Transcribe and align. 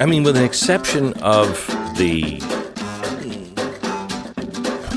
I 0.00 0.06
mean, 0.06 0.22
with 0.22 0.38
an 0.38 0.44
exception 0.44 1.12
of 1.22 1.66
the 1.98 2.40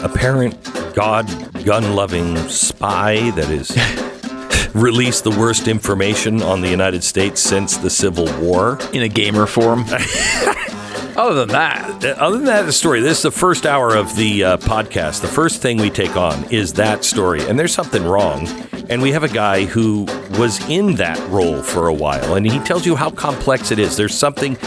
apparent 0.02 0.56
God 0.96 1.28
gun 1.66 1.94
loving 1.94 2.38
spy 2.48 3.29
that 3.31 3.47
has 3.47 4.71
released 4.74 5.26
the 5.26 5.31
worst 5.31 5.68
information 5.68 6.42
on 6.42 6.62
the 6.62 6.70
United 6.70 7.04
States 7.04 7.42
since 7.42 7.76
the 7.76 7.89
Civil 7.89 8.26
War. 8.42 8.79
in 8.94 9.02
a 9.02 9.10
gamer 9.10 9.46
form. 9.46 9.84
Other 11.15 11.46
than 11.46 11.49
that, 11.49 12.06
Other 12.17 12.38
than 12.38 12.46
that, 12.46 12.65
the 12.65 12.74
story, 12.74 12.99
this 12.99 13.17
is 13.17 13.24
the 13.24 13.31
first 13.31 13.65
hour 13.67 13.96
of 13.96 14.15
the 14.15 14.44
uh, 14.44 14.58
podcast. 14.58 15.22
The 15.22 15.28
first 15.28 15.62
thing 15.62 15.78
we 15.78 15.92
take 15.92 16.16
on 16.16 16.45
is 16.52 16.73
that 16.73 17.04
story. 17.04 17.48
And 17.48 17.59
there's 17.59 17.73
something 17.73 18.04
wrong. 18.04 18.48
And 18.90 18.99
we 19.02 19.12
have 19.12 19.23
a 19.23 19.30
guy 19.30 19.66
who 19.66 20.05
was 20.40 20.67
in 20.70 20.95
that 20.95 21.20
role 21.30 21.62
for 21.62 21.88
a 21.88 21.94
while. 21.94 22.35
And 22.35 22.49
he 22.49 22.58
tells 22.59 22.85
you 22.85 22.95
how 22.95 23.12
complex 23.12 23.70
it 23.72 23.77
is. 23.77 23.95
There's 23.95 24.16
something 24.17 24.58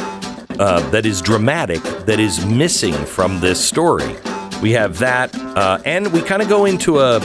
uh, 0.58 0.88
that 0.90 1.06
is 1.06 1.20
dramatic 1.20 1.82
that 2.06 2.20
is 2.20 2.44
missing 2.46 2.94
from 2.94 3.40
this 3.40 3.62
story. 3.62 4.16
We 4.62 4.72
have 4.72 4.98
that. 4.98 5.34
Uh, 5.34 5.80
and 5.84 6.12
we 6.12 6.22
kind 6.22 6.42
of 6.42 6.48
go 6.48 6.64
into 6.64 7.00
a 7.00 7.20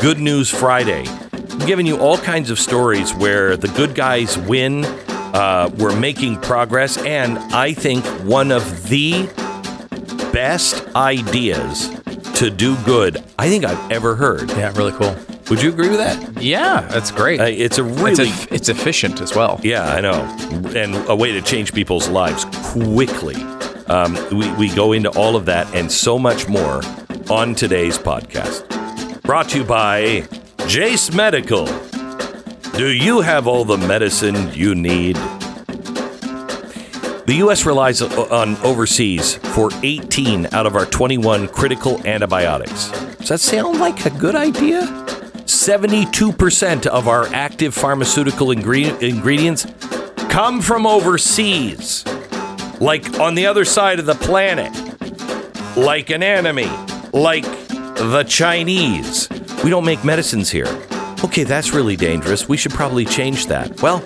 Good 0.00 0.18
News 0.18 0.48
Friday. 0.48 1.04
I'm 1.06 1.66
giving 1.66 1.86
you 1.86 1.98
all 1.98 2.16
kinds 2.16 2.50
of 2.50 2.58
stories 2.58 3.14
where 3.14 3.56
the 3.56 3.68
good 3.68 3.94
guys 3.94 4.38
win. 4.38 4.84
Uh, 4.84 5.70
we're 5.78 5.98
making 5.98 6.40
progress. 6.40 6.96
And 6.98 7.38
I 7.38 7.74
think 7.74 8.04
one 8.24 8.50
of 8.50 8.88
the 8.88 9.26
best 10.32 10.86
ideas 10.96 11.90
to 12.34 12.50
do 12.50 12.76
good 12.84 13.22
I 13.38 13.48
think 13.48 13.64
I've 13.64 13.90
ever 13.90 14.14
heard. 14.14 14.48
yeah, 14.50 14.72
really 14.74 14.92
cool. 14.92 15.14
Would 15.50 15.62
you 15.62 15.70
agree 15.70 15.88
with 15.88 15.98
that? 15.98 16.40
Yeah, 16.40 16.82
that's 16.82 17.10
great. 17.10 17.40
Uh, 17.40 17.44
it's 17.44 17.78
a 17.78 17.84
it's, 17.86 18.00
really—it's 18.00 18.68
efficient 18.68 19.20
as 19.20 19.34
well. 19.34 19.60
yeah, 19.64 19.82
I 19.82 20.00
know, 20.00 20.22
and 20.76 20.94
a 21.08 21.16
way 21.16 21.32
to 21.32 21.42
change 21.42 21.72
people's 21.74 22.08
lives 22.08 22.44
quickly. 22.72 23.34
Um, 23.86 24.14
we 24.30 24.50
we 24.52 24.74
go 24.74 24.92
into 24.92 25.10
all 25.10 25.34
of 25.34 25.46
that 25.46 25.74
and 25.74 25.90
so 25.90 26.18
much 26.20 26.46
more 26.48 26.82
on 27.28 27.56
today's 27.56 27.98
podcast. 27.98 28.64
Brought 29.22 29.48
to 29.50 29.58
you 29.58 29.64
by 29.64 30.26
Jase 30.68 31.12
Medical. 31.12 31.66
Do 32.76 32.88
you 32.92 33.20
have 33.20 33.48
all 33.48 33.64
the 33.64 33.76
medicine 33.76 34.54
you 34.54 34.76
need? 34.76 35.16
The 37.26 37.34
U.S. 37.38 37.66
relies 37.66 38.02
on 38.02 38.56
overseas 38.58 39.34
for 39.54 39.70
18 39.82 40.46
out 40.54 40.66
of 40.66 40.76
our 40.76 40.86
21 40.86 41.48
critical 41.48 42.00
antibiotics. 42.06 42.90
Does 43.18 43.28
that 43.28 43.40
sound 43.40 43.78
like 43.80 44.06
a 44.06 44.10
good 44.10 44.34
idea? 44.34 45.09
72% 45.70 46.86
of 46.86 47.06
our 47.06 47.26
active 47.28 47.72
pharmaceutical 47.72 48.48
ingre- 48.48 49.00
ingredients 49.00 49.68
come 50.28 50.60
from 50.60 50.84
overseas, 50.84 52.04
like 52.80 53.20
on 53.20 53.36
the 53.36 53.46
other 53.46 53.64
side 53.64 54.00
of 54.00 54.04
the 54.04 54.16
planet, 54.16 54.72
like 55.76 56.10
an 56.10 56.24
enemy, 56.24 56.68
like 57.12 57.44
the 57.44 58.24
Chinese. 58.26 59.28
We 59.62 59.70
don't 59.70 59.84
make 59.84 60.04
medicines 60.04 60.50
here. 60.50 60.66
Okay, 61.22 61.44
that's 61.44 61.72
really 61.72 61.94
dangerous. 61.94 62.48
We 62.48 62.56
should 62.56 62.72
probably 62.72 63.04
change 63.04 63.46
that. 63.46 63.80
Well, 63.80 64.04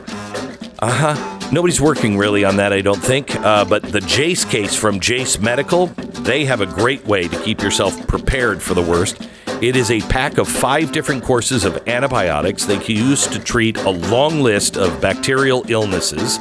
uh 0.81 1.15
huh. 1.15 1.51
Nobody's 1.51 1.81
working 1.81 2.19
really 2.19 2.45
on 2.45 2.59
that, 2.59 2.75
I 2.75 2.83
don't 2.83 3.03
think. 3.03 3.35
Uh, 3.37 3.65
but 3.65 3.85
the 3.85 4.03
Jase 4.03 4.45
case 4.45 4.77
from 4.77 5.01
Jase 5.01 5.39
Medical, 5.39 5.87
they 5.87 6.45
have 6.45 6.61
a 6.61 6.67
great 6.67 7.07
way 7.07 7.27
to 7.27 7.43
keep 7.43 7.63
yourself 7.63 8.07
prepared 8.07 8.63
for 8.63 8.75
the 8.75 8.83
worst. 8.83 9.31
It 9.65 9.77
is 9.77 9.91
a 9.91 10.01
pack 10.01 10.37
of 10.37 10.47
five 10.47 10.93
different 10.93 11.25
courses 11.25 11.65
of 11.65 11.89
antibiotics 11.89 12.67
they 12.67 12.77
can 12.77 12.97
use 12.97 13.27
to 13.29 13.39
treat 13.39 13.79
a 13.79 13.89
long 13.89 14.43
list 14.43 14.77
of 14.77 15.01
bacterial 15.01 15.65
illnesses. 15.71 16.37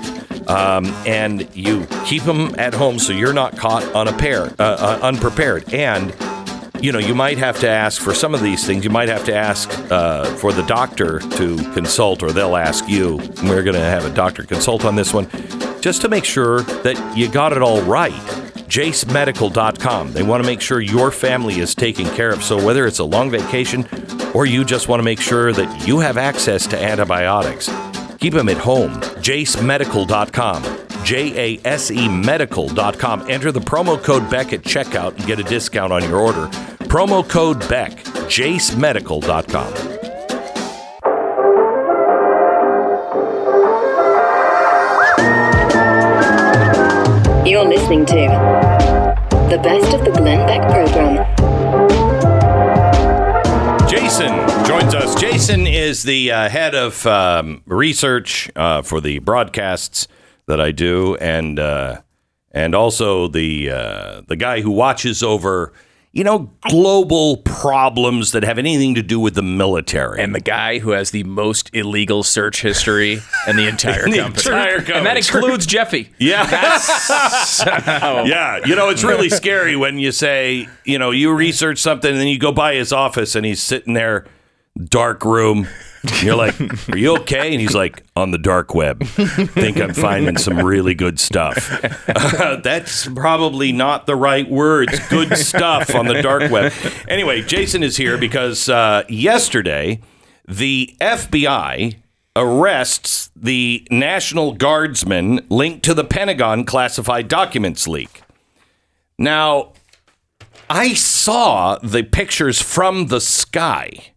Um, 0.50 0.88
and 1.08 1.48
you 1.56 1.88
keep 2.04 2.24
them 2.24 2.54
at 2.58 2.74
home 2.74 3.00
so 3.00 3.14
you're 3.14 3.32
not 3.32 3.56
caught 3.56 3.84
unprepared. 3.96 4.60
Uh, 4.60 4.76
uh, 4.78 5.00
unprepared. 5.02 5.74
And 5.74 6.14
you 6.82 6.92
know, 6.92 7.00
you 7.00 7.16
might 7.16 7.38
have 7.38 7.62
to 7.62 7.70
ask 7.70 8.02
for 8.02 8.14
some 8.14 8.36
of 8.36 8.44
these 8.44 8.68
things. 8.68 8.84
You 8.84 8.90
might 8.90 9.08
have 9.08 9.24
to 9.24 9.34
ask 9.34 9.70
uh, 9.90 10.26
for 10.36 10.52
the 10.52 10.64
doctor 10.64 11.20
to 11.20 11.56
consult, 11.72 12.24
or 12.24 12.34
they'll 12.34 12.58
ask 12.58 12.90
you. 12.90 13.22
We're 13.44 13.64
going 13.64 13.76
to 13.76 13.80
have 13.80 14.04
a 14.04 14.14
doctor 14.14 14.44
consult 14.44 14.84
on 14.84 14.98
this 14.98 15.14
one 15.14 15.30
just 15.80 16.02
to 16.02 16.10
make 16.10 16.26
sure 16.26 16.64
that 16.84 17.18
you 17.18 17.30
got 17.30 17.54
it 17.54 17.62
all 17.62 17.82
right. 17.84 18.43
JaseMedical.com. 18.74 20.14
They 20.14 20.24
want 20.24 20.44
to 20.44 20.50
make 20.50 20.60
sure 20.60 20.82
your 20.82 21.12
family 21.12 21.60
is 21.60 21.76
taken 21.76 22.08
care 22.08 22.32
of. 22.32 22.44
So, 22.44 22.58
whether 22.58 22.88
it's 22.88 22.98
a 22.98 23.04
long 23.04 23.30
vacation 23.30 23.88
or 24.34 24.48
you 24.48 24.66
just 24.66 24.88
want 24.88 25.00
to 25.00 25.04
make 25.04 25.22
sure 25.22 25.54
that 25.54 25.88
you 25.88 26.00
have 26.00 26.18
access 26.18 26.66
to 26.68 26.82
antibiotics, 26.82 27.70
keep 28.18 28.34
them 28.34 28.50
at 28.50 28.58
home. 28.58 28.94
JaseMedical.com. 29.22 30.80
J 31.06 31.56
A 31.56 31.68
S 31.68 31.92
E 31.92 32.10
medical.com. 32.10 33.30
Enter 33.30 33.52
the 33.52 33.60
promo 33.60 34.02
code 34.02 34.28
Beck 34.32 34.54
at 34.54 34.62
checkout 34.62 35.16
and 35.18 35.28
get 35.28 35.40
a 35.40 35.44
discount 35.44 35.94
on 35.94 36.02
your 36.02 36.18
order. 36.18 36.48
Promo 36.88 37.30
code 37.30 37.60
Beck, 37.70 37.92
jasemedical.com. 37.92 39.74
You're 47.46 47.66
listening 47.66 48.06
to 48.06 48.53
the 49.54 49.60
best 49.60 49.94
of 49.94 50.04
the 50.04 50.10
Glenn 50.10 50.48
Beck 50.48 50.62
program. 50.72 51.18
Jason 53.88 54.66
joins 54.66 54.96
us. 54.96 55.14
Jason 55.22 55.68
is 55.68 56.02
the 56.02 56.32
uh, 56.32 56.50
head 56.50 56.74
of 56.74 57.06
um, 57.06 57.62
research 57.68 58.50
uh, 58.56 58.82
for 58.82 59.00
the 59.00 59.20
broadcasts 59.20 60.08
that 60.48 60.60
I 60.60 60.72
do, 60.72 61.16
and 61.18 61.60
uh, 61.60 62.02
and 62.52 62.74
also 62.74 63.28
the 63.28 63.70
uh, 63.70 64.22
the 64.28 64.36
guy 64.36 64.62
who 64.62 64.72
watches 64.72 65.22
over 65.22 65.72
you 66.14 66.24
know 66.24 66.52
global 66.70 67.38
problems 67.38 68.32
that 68.34 68.44
have 68.44 68.60
anything 68.60 68.94
to 68.96 69.02
do 69.02 69.20
with 69.20 69.34
the 69.34 69.42
military. 69.42 70.22
And 70.22 70.34
the 70.34 70.40
guy 70.40 70.78
who 70.80 70.92
has 70.92 71.10
the 71.12 71.24
most 71.24 71.72
illegal 71.74 72.22
search 72.24 72.62
history 72.62 73.20
in 73.48 73.56
the 73.56 73.68
entire 73.68 74.04
The 74.10 74.20
company. 74.20 74.26
entire 74.56 74.78
And 74.94 75.06
that 75.08 75.18
includes 75.18 75.66
Jeffy. 75.66 76.12
Yeah. 76.20 76.44
yeah. 78.26 78.66
You 78.66 78.76
know, 78.76 78.90
it's 78.90 79.04
really 79.04 79.30
scary 79.30 79.76
when 79.76 79.98
you 79.98 80.12
say, 80.12 80.68
you 80.86 80.98
know, 81.00 81.12
you 81.12 81.34
research 81.34 81.80
something 81.80 82.12
and 82.12 82.20
then 82.20 82.28
you 82.28 82.38
go 82.40 82.52
by 82.52 82.76
his 82.76 82.94
office 82.94 83.36
and 83.36 83.46
he's 83.46 83.62
sitting 83.62 83.94
there, 83.94 84.26
dark 84.78 85.26
room. 85.26 85.68
You're 86.22 86.36
like, 86.36 86.60
are 86.90 86.98
you 86.98 87.16
okay? 87.18 87.54
And 87.54 87.62
he's 87.62 87.76
like, 87.76 88.04
on 88.16 88.32
the 88.32 88.38
dark 88.38 88.76
web. 88.76 89.04
Think 89.04 89.80
I'm 89.80 89.94
finding 89.94 90.38
some 90.38 90.60
really 90.60 90.94
good 90.94 91.20
stuff. 91.20 91.70
that's 92.64 93.08
probably 93.08 93.72
not 93.72 94.06
the 94.06 94.16
right 94.16 94.50
words. 94.50 95.00
Good 95.08 95.38
stuff 95.38 95.96
on 95.96 96.08
the 96.08 96.22
dark 96.22 96.52
web. 96.52 96.74
Anyway, 97.08 97.42
Jason 97.42 97.84
is 97.84 97.96
here 97.96 98.18
because 98.18 98.68
uh, 98.68 99.04
yesterday 99.08 100.02
the 100.48 100.94
FBI 101.00 101.96
arrests 102.36 103.30
the 103.36 103.88
National 103.90 104.54
Guardsman 104.54 105.46
linked 105.50 105.86
to 105.86 105.94
the 105.94 106.04
Pentagon 106.04 106.66
classified 106.66 107.28
documents 107.28 107.88
leak. 107.88 108.24
Now, 109.18 109.74
I 110.70 110.94
saw 110.94 111.78
the 111.78 112.04
pictures 112.04 112.62
from 112.62 113.08
the 113.08 113.22
sky. 113.22 114.13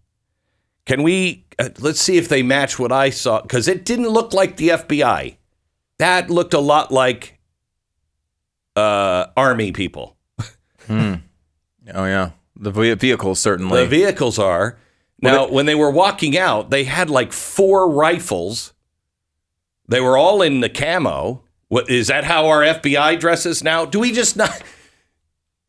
Can 0.87 1.03
we 1.03 1.45
uh, 1.59 1.69
let's 1.79 2.01
see 2.01 2.17
if 2.17 2.29
they 2.29 2.43
match 2.43 2.79
what 2.79 2.93
I 2.93 3.11
saw 3.11 3.43
cuz 3.43 3.69
it 3.69 3.85
didn't 3.85 4.09
look 4.09 4.33
like 4.33 4.57
the 4.57 4.69
FBI. 4.71 5.37
That 5.99 6.31
looked 6.31 6.55
a 6.55 6.61
lot 6.61 6.91
like 6.93 7.39
uh 8.75 9.27
army 9.37 9.73
people. 9.73 10.17
Oh 10.89 12.05
yeah, 12.05 12.31
the 12.57 12.71
ve- 12.71 12.95
vehicles 12.95 13.41
certainly. 13.41 13.81
The 13.83 13.87
vehicles 13.87 14.39
are. 14.39 14.79
Now, 15.23 15.49
when 15.49 15.67
they 15.67 15.75
were 15.75 15.91
walking 15.91 16.37
out, 16.37 16.71
they 16.71 16.85
had 16.85 17.09
like 17.09 17.33
four 17.33 17.91
rifles. 17.91 18.75
They 19.89 20.01
were 20.01 20.19
all 20.19 20.43
in 20.43 20.61
the 20.61 20.69
camo. 20.69 21.43
What 21.69 21.89
is 21.89 22.09
that? 22.09 22.25
How 22.25 22.47
our 22.49 22.61
FBI 22.63 23.19
dresses 23.19 23.65
now? 23.65 23.87
Do 23.87 23.99
we 24.01 24.13
just 24.13 24.37
not? 24.37 24.63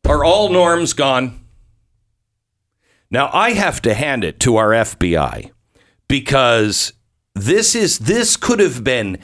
Are 0.06 0.22
all 0.24 0.50
norms 0.50 0.92
gone? 0.92 1.37
Now 3.10 3.30
I 3.32 3.52
have 3.52 3.80
to 3.82 3.94
hand 3.94 4.24
it 4.24 4.38
to 4.40 4.56
our 4.56 4.70
FBI 4.70 5.50
because 6.08 6.92
this 7.34 7.74
is 7.74 8.00
this 8.00 8.36
could 8.36 8.60
have 8.60 8.84
been 8.84 9.18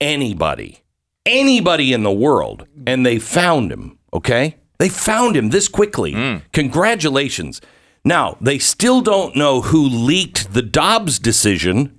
anybody, 0.00 0.82
anybody 1.26 1.92
in 1.92 2.02
the 2.02 2.12
world, 2.12 2.66
and 2.86 3.04
they 3.04 3.18
found 3.18 3.72
him. 3.72 3.98
Okay, 4.12 4.56
they 4.78 4.88
found 4.88 5.36
him 5.36 5.50
this 5.50 5.68
quickly. 5.68 6.40
Congratulations. 6.52 7.60
Now 8.04 8.36
they 8.40 8.58
still 8.58 9.00
don't 9.00 9.34
know 9.34 9.62
who 9.62 9.88
leaked 9.88 10.52
the 10.52 10.62
Dobbs 10.62 11.18
decision, 11.18 11.96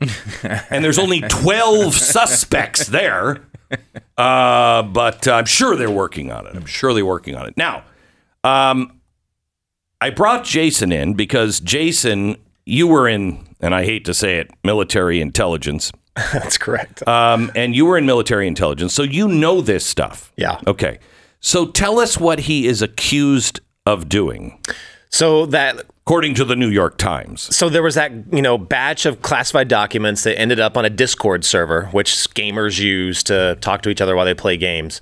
and 0.70 0.86
there's 0.86 1.00
only 1.00 1.22
twelve 1.30 1.96
suspects 1.96 2.88
there. 2.88 3.42
Uh, 4.18 4.84
but 4.84 5.28
I'm 5.28 5.46
sure 5.46 5.76
they're 5.76 5.90
working 5.90 6.32
on 6.32 6.48
it. 6.48 6.56
I'm 6.56 6.66
sure 6.68 6.94
they're 6.94 7.06
working 7.06 7.36
on 7.36 7.48
it 7.48 7.58
now. 7.58 7.84
Um, 8.44 9.02
I 10.06 10.12
brought 10.12 10.44
Jason 10.44 10.92
in 10.92 11.16
because 11.16 11.60
Jason, 11.60 12.36
you 12.64 12.86
were 12.86 13.08
in, 13.08 13.44
and 13.60 13.74
I 13.74 13.86
hate 13.86 14.06
to 14.06 14.14
say 14.14 14.38
it, 14.38 14.52
military 14.64 15.20
intelligence. 15.20 15.92
That's 16.32 16.60
correct. 16.60 17.08
um, 17.08 17.52
and 17.56 17.76
you 17.76 17.88
were 17.88 17.98
in 17.98 18.06
military 18.06 18.48
intelligence, 18.48 18.94
so 18.94 19.02
you 19.02 19.28
know 19.28 19.62
this 19.62 19.84
stuff. 19.84 20.32
Yeah. 20.38 20.62
Okay. 20.68 21.00
So 21.40 21.66
tell 21.66 21.98
us 21.98 22.20
what 22.20 22.42
he 22.42 22.68
is 22.68 22.84
accused 22.84 23.62
of 23.88 24.08
doing, 24.08 24.60
so 25.10 25.48
that 25.48 25.82
according 26.06 26.36
to 26.36 26.46
the 26.46 26.56
New 26.56 26.70
York 26.70 27.00
Times. 27.00 27.42
so 27.56 27.68
there 27.68 27.82
was 27.82 27.96
that 27.96 28.12
you 28.32 28.44
know 28.44 28.60
batch 28.60 29.08
of 29.08 29.24
classified 29.24 29.68
documents 29.68 30.22
that 30.24 30.38
ended 30.38 30.60
up 30.60 30.78
on 30.78 30.86
a 30.86 30.90
Discord 30.92 31.44
server, 31.44 31.88
which 31.88 32.10
gamers 32.36 32.80
use 32.80 33.24
to 33.24 33.58
talk 33.60 33.82
to 33.82 33.90
each 33.90 34.02
other 34.02 34.16
while 34.16 34.26
they 34.26 34.36
play 34.36 34.56
games. 34.56 35.02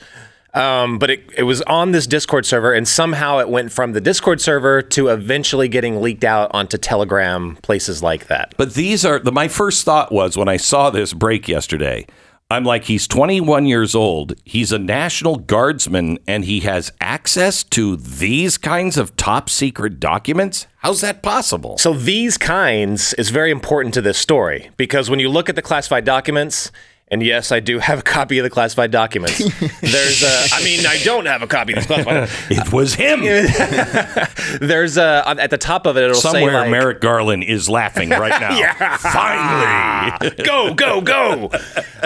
Um, 0.53 0.99
but 0.99 1.09
it, 1.09 1.23
it 1.35 1.43
was 1.43 1.61
on 1.63 1.91
this 1.91 2.05
Discord 2.05 2.45
server, 2.45 2.73
and 2.73 2.87
somehow 2.87 3.39
it 3.39 3.49
went 3.49 3.71
from 3.71 3.93
the 3.93 4.01
Discord 4.01 4.39
server 4.39 4.81
to 4.81 5.07
eventually 5.07 5.67
getting 5.67 6.01
leaked 6.01 6.23
out 6.23 6.51
onto 6.53 6.77
Telegram, 6.77 7.55
places 7.57 8.03
like 8.03 8.27
that. 8.27 8.53
But 8.57 8.75
these 8.75 9.03
are 9.03 9.19
the, 9.19 9.31
my 9.31 9.47
first 9.47 9.83
thought 9.83 10.11
was 10.11 10.37
when 10.37 10.47
I 10.47 10.57
saw 10.57 10.89
this 10.89 11.13
break 11.13 11.47
yesterday. 11.47 12.05
I'm 12.51 12.65
like, 12.65 12.83
he's 12.83 13.07
21 13.07 13.65
years 13.65 13.95
old. 13.95 14.35
He's 14.45 14.71
a 14.71 14.77
National 14.77 15.37
Guardsman 15.37 16.19
and 16.27 16.45
he 16.45 16.59
has 16.59 16.91
access 17.01 17.63
to 17.63 17.95
these 17.95 18.59
kinds 18.59 18.95
of 18.95 19.15
top 19.15 19.49
secret 19.49 19.99
documents. 19.99 20.67
How's 20.77 21.01
that 21.01 21.23
possible? 21.23 21.79
So 21.79 21.93
these 21.93 22.37
kinds 22.37 23.15
is 23.15 23.31
very 23.31 23.49
important 23.49 23.95
to 23.95 24.01
this 24.01 24.19
story 24.19 24.69
because 24.77 25.09
when 25.09 25.19
you 25.19 25.29
look 25.29 25.49
at 25.49 25.55
the 25.55 25.63
classified 25.63 26.05
documents, 26.05 26.71
and 27.13 27.21
yes, 27.21 27.51
I 27.51 27.59
do 27.59 27.77
have 27.77 27.99
a 27.99 28.01
copy 28.01 28.39
of 28.39 28.43
the 28.43 28.49
classified 28.49 28.89
documents. 28.89 29.37
There's 29.81 30.23
a, 30.23 30.47
I 30.51 30.63
mean, 30.63 30.83
I 30.87 30.97
don't 31.03 31.27
have 31.27 31.43
a 31.43 31.47
copy 31.47 31.73
of 31.73 31.77
these 31.77 31.85
classified. 31.85 32.27
It 32.49 32.73
was 32.73 32.95
him. 32.95 33.21
There's 34.59 34.97
a 34.97 35.23
at 35.27 35.51
the 35.51 35.59
top 35.59 35.85
of 35.85 35.95
it. 35.95 36.03
It'll 36.03 36.15
Somewhere 36.15 36.51
say 36.51 36.57
like, 36.61 36.71
Merrick 36.71 37.01
Garland 37.01 37.43
is 37.43 37.69
laughing 37.69 38.09
right 38.09 38.41
now. 38.41 38.97
Finally. 38.97 40.43
go, 40.43 40.73
go, 40.73 41.01
go. 41.01 41.51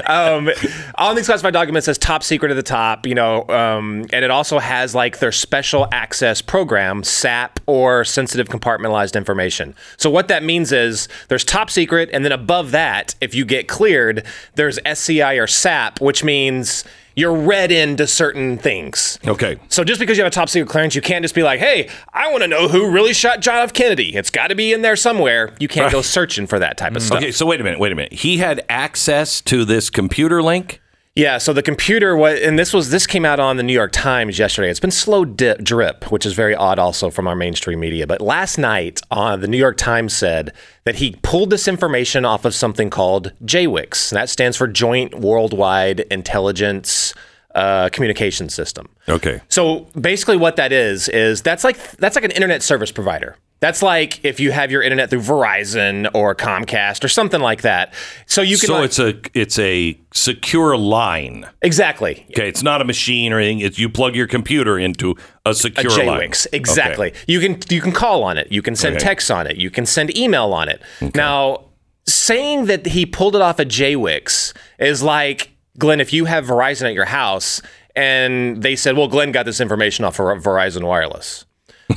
um, 0.07 0.49
on 0.95 1.15
these 1.15 1.25
classified 1.25 1.53
documents 1.53 1.85
says 1.85 1.97
top 1.97 2.21
secret 2.21 2.51
at 2.51 2.55
the 2.55 2.63
top, 2.63 3.07
you 3.07 3.15
know, 3.15 3.47
um, 3.47 4.05
and 4.11 4.25
it 4.25 4.31
also 4.31 4.59
has 4.59 4.93
like 4.93 5.19
their 5.19 5.31
special 5.31 5.87
access 5.93 6.41
program, 6.41 7.01
SAP, 7.03 7.61
or 7.65 8.03
sensitive 8.03 8.49
compartmentalized 8.49 9.15
information. 9.15 9.73
So 9.95 10.09
what 10.09 10.27
that 10.27 10.43
means 10.43 10.73
is 10.73 11.07
there's 11.29 11.45
top 11.45 11.69
secret, 11.69 12.09
and 12.11 12.25
then 12.25 12.33
above 12.33 12.71
that, 12.71 13.15
if 13.21 13.33
you 13.33 13.45
get 13.45 13.69
cleared, 13.69 14.25
there's 14.55 14.79
SCI 14.97 15.35
or 15.35 15.47
SAP, 15.47 16.01
which 16.01 16.23
means 16.23 16.83
you're 17.17 17.35
read 17.35 17.71
into 17.71 18.05
certain 18.05 18.57
things. 18.59 19.17
Okay. 19.25 19.57
So 19.69 19.83
just 19.83 19.99
because 19.99 20.17
you 20.17 20.23
have 20.23 20.31
a 20.31 20.35
top 20.35 20.49
secret 20.49 20.69
clearance, 20.69 20.93
you 20.93 21.01
can't 21.01 21.23
just 21.23 21.33
be 21.33 21.41
like, 21.41 21.59
"Hey, 21.59 21.89
I 22.13 22.31
want 22.31 22.43
to 22.43 22.47
know 22.47 22.67
who 22.67 22.91
really 22.91 23.13
shot 23.13 23.41
John 23.41 23.57
F. 23.57 23.73
Kennedy." 23.73 24.15
It's 24.15 24.29
got 24.29 24.47
to 24.47 24.55
be 24.55 24.71
in 24.71 24.83
there 24.83 24.95
somewhere. 24.95 25.53
You 25.59 25.67
can't 25.67 25.91
go 25.91 26.01
searching 26.03 26.45
for 26.45 26.59
that 26.59 26.77
type 26.77 26.91
of 26.91 26.97
mm-hmm. 26.97 27.07
stuff. 27.07 27.17
Okay, 27.17 27.31
so 27.31 27.45
wait 27.45 27.59
a 27.59 27.63
minute, 27.63 27.79
wait 27.79 27.91
a 27.91 27.95
minute. 27.95 28.13
He 28.13 28.37
had 28.37 28.63
access 28.69 29.41
to 29.41 29.65
this 29.65 29.89
computer 29.89 30.43
link? 30.43 30.79
Yeah, 31.17 31.39
so 31.39 31.51
the 31.51 31.63
computer 31.63 32.15
was, 32.15 32.39
and 32.41 32.59
this 32.59 32.71
was 32.71 32.91
this 32.91 33.07
came 33.07 33.25
out 33.25 33.39
on 33.39 33.57
the 33.57 33.63
New 33.63 33.73
York 33.73 33.91
Times 33.91 34.37
yesterday. 34.37 34.69
It's 34.69 34.79
been 34.79 34.91
slow 34.91 35.25
dip, 35.25 35.63
drip, 35.63 36.11
which 36.11 36.27
is 36.27 36.33
very 36.33 36.53
odd 36.53 36.77
also 36.77 37.09
from 37.09 37.27
our 37.27 37.35
mainstream 37.35 37.79
media. 37.79 38.05
But 38.05 38.21
last 38.21 38.59
night, 38.59 39.01
on 39.09 39.41
the 39.41 39.47
New 39.47 39.57
York 39.57 39.77
Times 39.77 40.15
said 40.15 40.53
that 40.83 40.97
he 40.97 41.15
pulled 41.23 41.49
this 41.49 41.67
information 41.67 42.23
off 42.23 42.45
of 42.45 42.53
something 42.53 42.91
called 42.91 43.33
JWICS, 43.43 44.11
and 44.11 44.17
that 44.17 44.29
stands 44.29 44.57
for 44.57 44.67
Joint 44.67 45.15
Worldwide 45.15 46.01
Intelligence 46.11 47.15
uh, 47.55 47.89
Communication 47.89 48.47
System. 48.47 48.87
Okay. 49.09 49.41
So 49.49 49.87
basically, 49.99 50.37
what 50.37 50.55
that 50.57 50.71
is 50.71 51.09
is 51.09 51.41
that's 51.41 51.63
like 51.63 51.97
that's 51.97 52.15
like 52.15 52.25
an 52.25 52.31
internet 52.31 52.61
service 52.61 52.91
provider. 52.91 53.37
That's 53.59 53.81
like 53.81 54.23
if 54.23 54.39
you 54.39 54.51
have 54.51 54.69
your 54.71 54.83
internet 54.83 55.09
through 55.09 55.21
Verizon 55.21 56.07
or 56.13 56.35
Comcast 56.35 57.03
or 57.03 57.07
something 57.07 57.41
like 57.41 57.61
that. 57.63 57.93
So 58.27 58.41
you 58.43 58.57
can 58.57 58.67
So 58.67 58.73
like- 58.75 58.85
it's 58.85 58.99
a 58.99 59.19
it's 59.33 59.57
a 59.59 59.97
secure 60.13 60.77
line. 60.77 61.47
exactly 61.63 62.25
Okay, 62.31 62.47
it's 62.47 62.61
not 62.61 62.81
a 62.81 62.85
machine 62.85 63.33
or 63.33 63.39
anything. 63.39 63.59
It's 63.61 63.79
you 63.79 63.89
plug 63.89 64.15
your 64.15 64.27
computer 64.27 64.77
into 64.77 65.15
a 65.45 65.53
secure 65.55 65.89
line. 66.05 66.29
JWICS, 66.29 66.47
exactly. 66.53 67.13
You 67.27 67.39
can 67.39 67.57
you 67.69 67.81
can 67.81 67.91
call 67.91 68.23
on 68.23 68.37
it. 68.37 68.51
You 68.51 68.61
can 68.61 68.75
send 68.75 68.97
Okay. 68.97 69.03
texts 69.05 69.31
on 69.31 69.47
it. 69.47 69.57
You 69.57 69.71
can 69.71 69.85
send 69.87 70.15
email 70.15 70.53
on 70.53 70.69
it. 70.69 70.81
Now, 71.15 71.65
saying 72.05 72.65
that 72.65 72.85
he 72.85 73.05
pulled 73.05 73.35
it 73.35 73.41
off 73.41 73.59
of 73.59 73.67
JWICS 73.67 74.53
is 74.79 75.01
like 75.01 75.49
Glenn. 75.79 75.99
If 75.99 76.13
you 76.13 76.25
have 76.25 76.45
Verizon 76.45 76.83
at 76.87 76.93
your 76.93 77.05
house 77.05 77.61
and 77.95 78.61
they 78.61 78.75
said, 78.75 78.95
"Well, 78.95 79.07
Glenn 79.07 79.31
got 79.31 79.45
this 79.47 79.59
information 79.59 80.05
off 80.05 80.19
of 80.19 80.27
Verizon 80.43 80.83
Wireless." 80.83 81.45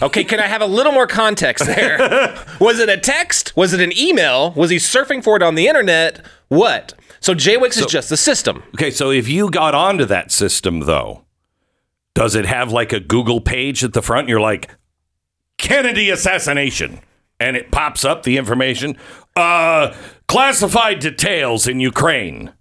Okay, 0.02 0.25
can 0.25 0.38
I 0.38 0.46
have 0.46 0.62
a 0.62 0.66
little 0.66 0.92
more 0.92 1.06
context 1.06 1.66
there? 1.66 1.98
Was 2.60 2.78
it 2.78 2.88
a 2.88 2.96
text? 2.96 3.56
Was 3.56 3.72
it 3.72 3.81
an 3.81 3.96
email? 3.98 4.52
Was 4.52 4.70
he 4.70 4.76
surfing 4.76 5.22
for 5.22 5.37
it 5.37 5.42
on 5.42 5.56
the 5.56 5.66
internet? 5.66 6.25
What? 6.48 6.94
So 7.20 7.34
JWICS 7.34 7.81
is 7.81 7.87
just 7.87 8.08
the 8.08 8.16
system. 8.16 8.62
Okay, 8.75 8.90
so 8.90 9.10
if 9.10 9.28
you 9.28 9.50
got 9.50 9.75
onto 9.75 10.04
that 10.06 10.31
system 10.32 10.81
though, 10.81 11.25
does 12.14 12.34
it 12.34 12.46
have 12.46 12.72
like 12.72 12.92
a 12.92 13.00
Google 13.00 13.40
page 13.40 13.84
at 13.84 13.92
the 13.92 14.02
front? 14.02 14.28
You're 14.28 14.40
like 14.40 14.70
Kennedy 15.58 16.08
assassination, 16.08 17.00
and 17.38 17.56
it 17.56 17.70
pops 17.70 18.04
up 18.04 18.22
the 18.22 18.38
information. 18.38 18.96
Uh, 19.37 19.94
classified 20.28 21.00
details 21.00 21.69
in 21.69 21.81
Ukraine, 21.81 22.52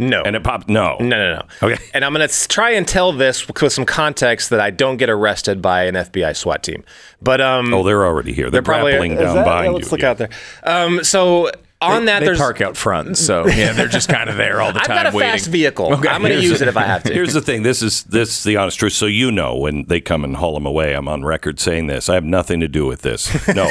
No. 0.00 0.22
and 0.22 0.34
it 0.34 0.42
popped. 0.42 0.68
No, 0.68 0.96
No, 0.98 1.06
no, 1.08 1.34
no. 1.36 1.42
Okay. 1.68 1.80
And 1.94 2.04
I'm 2.04 2.12
going 2.12 2.28
to 2.28 2.48
try 2.48 2.70
and 2.70 2.88
tell 2.88 3.12
this 3.12 3.46
with 3.46 3.72
some 3.72 3.84
context 3.84 4.50
that 4.50 4.58
I 4.60 4.70
don't 4.70 4.96
get 4.96 5.10
arrested 5.10 5.60
by 5.62 5.84
an 5.84 5.94
FBI 5.94 6.34
SWAT 6.36 6.62
team. 6.62 6.82
But 7.22 7.40
um, 7.40 7.72
Oh, 7.72 7.82
they're 7.82 8.04
already 8.04 8.32
here. 8.32 8.50
They're, 8.50 8.62
probably 8.62 8.92
grappling 8.92 9.12
is 9.12 9.18
down 9.20 9.34
that- 9.36 9.44
behind 9.44 9.64
yeah, 9.66 9.70
you. 9.70 9.76
Let's 9.76 9.92
look 9.92 10.00
Yeah. 10.02 10.10
out 10.10 10.18
there. 10.18 10.30
Um, 10.64 11.04
so 11.04 11.50
on 11.82 12.04
that, 12.06 12.20
they 12.20 12.26
there's 12.26 12.38
park 12.38 12.60
out 12.60 12.76
front, 12.76 13.16
so 13.16 13.46
yeah, 13.46 13.72
they're 13.72 13.88
just 13.88 14.10
kind 14.10 14.28
of 14.28 14.36
there 14.36 14.60
all 14.60 14.70
the 14.70 14.80
I've 14.80 14.86
time 14.86 15.02
got 15.04 15.14
a 15.14 15.16
waiting. 15.16 15.32
fast 15.32 15.46
vehicle. 15.46 15.94
I'm 15.94 16.20
going 16.20 16.24
to 16.24 16.42
use 16.42 16.58
the- 16.58 16.66
it 16.66 16.68
if 16.68 16.76
I 16.76 16.82
have 16.82 17.02
to. 17.04 17.12
Here's 17.14 17.32
the 17.32 17.40
thing. 17.40 17.62
This 17.62 17.80
is 17.80 18.02
this 18.04 18.36
is 18.36 18.44
the 18.44 18.58
honest 18.58 18.78
truth. 18.78 18.92
So 18.92 19.06
you 19.06 19.32
know 19.32 19.56
when 19.56 19.86
they 19.86 19.98
come 19.98 20.22
and 20.22 20.36
haul 20.36 20.54
him 20.58 20.66
away, 20.66 20.92
I'm 20.92 21.08
on 21.08 21.24
record 21.24 21.58
saying 21.58 21.86
this. 21.86 22.10
I 22.10 22.14
have 22.14 22.24
nothing 22.24 22.60
to 22.60 22.68
do 22.68 22.84
with 22.86 23.00
this. 23.00 23.30
No, 23.54 23.70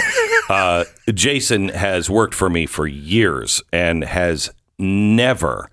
uh, 0.50 0.86
Jason 1.14 1.70
has 1.70 2.10
worked 2.10 2.34
for 2.34 2.50
me 2.50 2.66
for 2.66 2.88
years 2.88 3.62
and 3.72 4.04
has 4.04 4.52
never, 4.80 5.70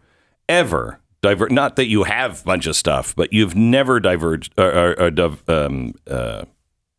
ever 0.48 1.00
divert. 1.22 1.50
Not 1.50 1.76
that 1.76 1.86
you 1.86 2.04
have 2.04 2.40
a 2.42 2.44
bunch 2.44 2.66
of 2.66 2.76
stuff, 2.76 3.14
but 3.16 3.32
you've 3.32 3.56
never 3.56 4.00
diverged 4.00 4.52
or, 4.58 4.94
or, 4.98 5.10
or 5.10 5.30
um, 5.48 5.94
uh, 6.06 6.44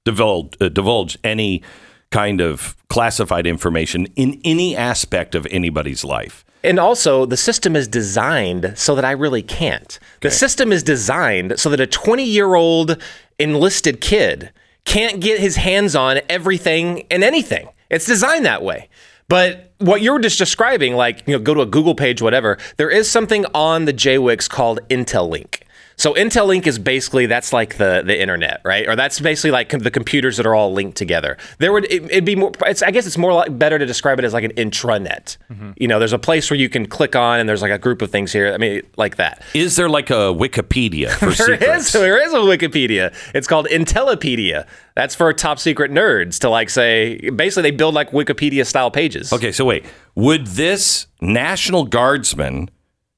divulged 0.05 0.61
uh, 0.61 0.69
divulged 0.69 1.17
any 1.23 1.61
kind 2.09 2.39
of 2.41 2.75
classified 2.89 3.45
information 3.45 4.05
in 4.15 4.39
any 4.43 4.75
aspect 4.75 5.35
of 5.35 5.45
anybody's 5.47 6.03
life. 6.05 6.45
And 6.63 6.79
also, 6.79 7.25
the 7.25 7.37
system 7.37 7.75
is 7.75 7.87
designed 7.87 8.73
so 8.75 8.95
that 8.95 9.05
I 9.05 9.11
really 9.11 9.43
can't. 9.43 9.99
The 10.21 10.31
system 10.31 10.71
is 10.71 10.83
designed 10.83 11.59
so 11.59 11.69
that 11.69 11.79
a 11.79 11.87
20 11.87 12.23
year 12.23 12.55
old 12.55 13.01
enlisted 13.39 14.01
kid 14.01 14.51
can't 14.85 15.19
get 15.19 15.39
his 15.39 15.57
hands 15.57 15.95
on 15.95 16.19
everything 16.29 17.05
and 17.11 17.23
anything. 17.23 17.69
It's 17.89 18.05
designed 18.05 18.45
that 18.45 18.63
way. 18.63 18.89
But 19.29 19.73
what 19.79 20.01
you're 20.01 20.19
just 20.19 20.37
describing, 20.37 20.95
like, 20.95 21.27
you 21.27 21.33
know, 21.33 21.39
go 21.39 21.53
to 21.53 21.61
a 21.61 21.65
Google 21.65 21.95
page, 21.95 22.21
whatever, 22.21 22.57
there 22.77 22.89
is 22.89 23.09
something 23.09 23.45
on 23.53 23.85
the 23.85 23.93
JWICS 23.93 24.49
called 24.49 24.79
Intelink. 24.89 25.61
So 25.99 26.13
Intelink 26.13 26.67
is 26.67 26.77
basically 26.77 27.25
that's 27.25 27.51
like 27.51 27.77
the 27.77 28.03
the 28.05 28.19
internet, 28.21 28.61
right? 28.63 28.87
Or 28.87 28.95
that's 28.95 29.19
basically 29.19 29.49
like 29.49 29.69
com- 29.69 29.79
the 29.79 29.89
computers 29.89 30.37
that 30.37 30.45
are 30.45 30.53
all 30.53 30.71
linked 30.71 30.95
together. 30.95 31.37
There 31.57 31.73
would 31.73 31.85
it, 31.85 32.03
it'd 32.05 32.23
be 32.23 32.35
more. 32.35 32.51
It's, 32.67 32.83
I 32.83 32.91
guess 32.91 33.07
it's 33.07 33.17
more 33.17 33.33
like 33.33 33.57
better 33.57 33.79
to 33.79 33.85
describe 33.85 34.19
it 34.19 34.25
as 34.25 34.31
like 34.31 34.43
an 34.43 34.51
intranet. 34.51 35.37
Mm-hmm. 35.51 35.71
You 35.77 35.87
know, 35.87 35.97
there's 35.97 36.13
a 36.13 36.19
place 36.19 36.51
where 36.51 36.59
you 36.59 36.69
can 36.69 36.85
click 36.85 37.15
on, 37.15 37.39
and 37.39 37.49
there's 37.49 37.63
like 37.63 37.71
a 37.71 37.79
group 37.79 38.03
of 38.03 38.11
things 38.11 38.31
here. 38.31 38.53
I 38.53 38.57
mean, 38.57 38.83
like 38.95 39.15
that. 39.15 39.41
Is 39.55 39.75
there 39.75 39.89
like 39.89 40.11
a 40.11 40.31
Wikipedia 40.31 41.09
for 41.09 41.25
There 41.45 41.57
secrets? 41.57 41.87
is 41.87 41.91
there 41.93 42.23
is 42.23 42.31
a 42.31 42.37
Wikipedia. 42.37 43.11
It's 43.33 43.47
called 43.47 43.65
Intellipedia. 43.65 44.67
That's 44.95 45.15
for 45.15 45.33
top 45.33 45.57
secret 45.57 45.89
nerds 45.91 46.37
to 46.41 46.49
like 46.49 46.69
say. 46.69 47.17
Basically, 47.31 47.63
they 47.71 47.75
build 47.75 47.95
like 47.95 48.11
Wikipedia 48.11 48.67
style 48.67 48.91
pages. 48.91 49.33
Okay, 49.33 49.51
so 49.51 49.65
wait. 49.65 49.83
Would 50.13 50.45
this 50.45 51.07
National 51.21 51.85
Guardsman, 51.85 52.69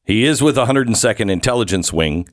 he 0.06 0.24
is 0.24 0.42
with 0.42 0.56
102nd 0.56 1.30
Intelligence 1.30 1.92
Wing, 1.92 2.30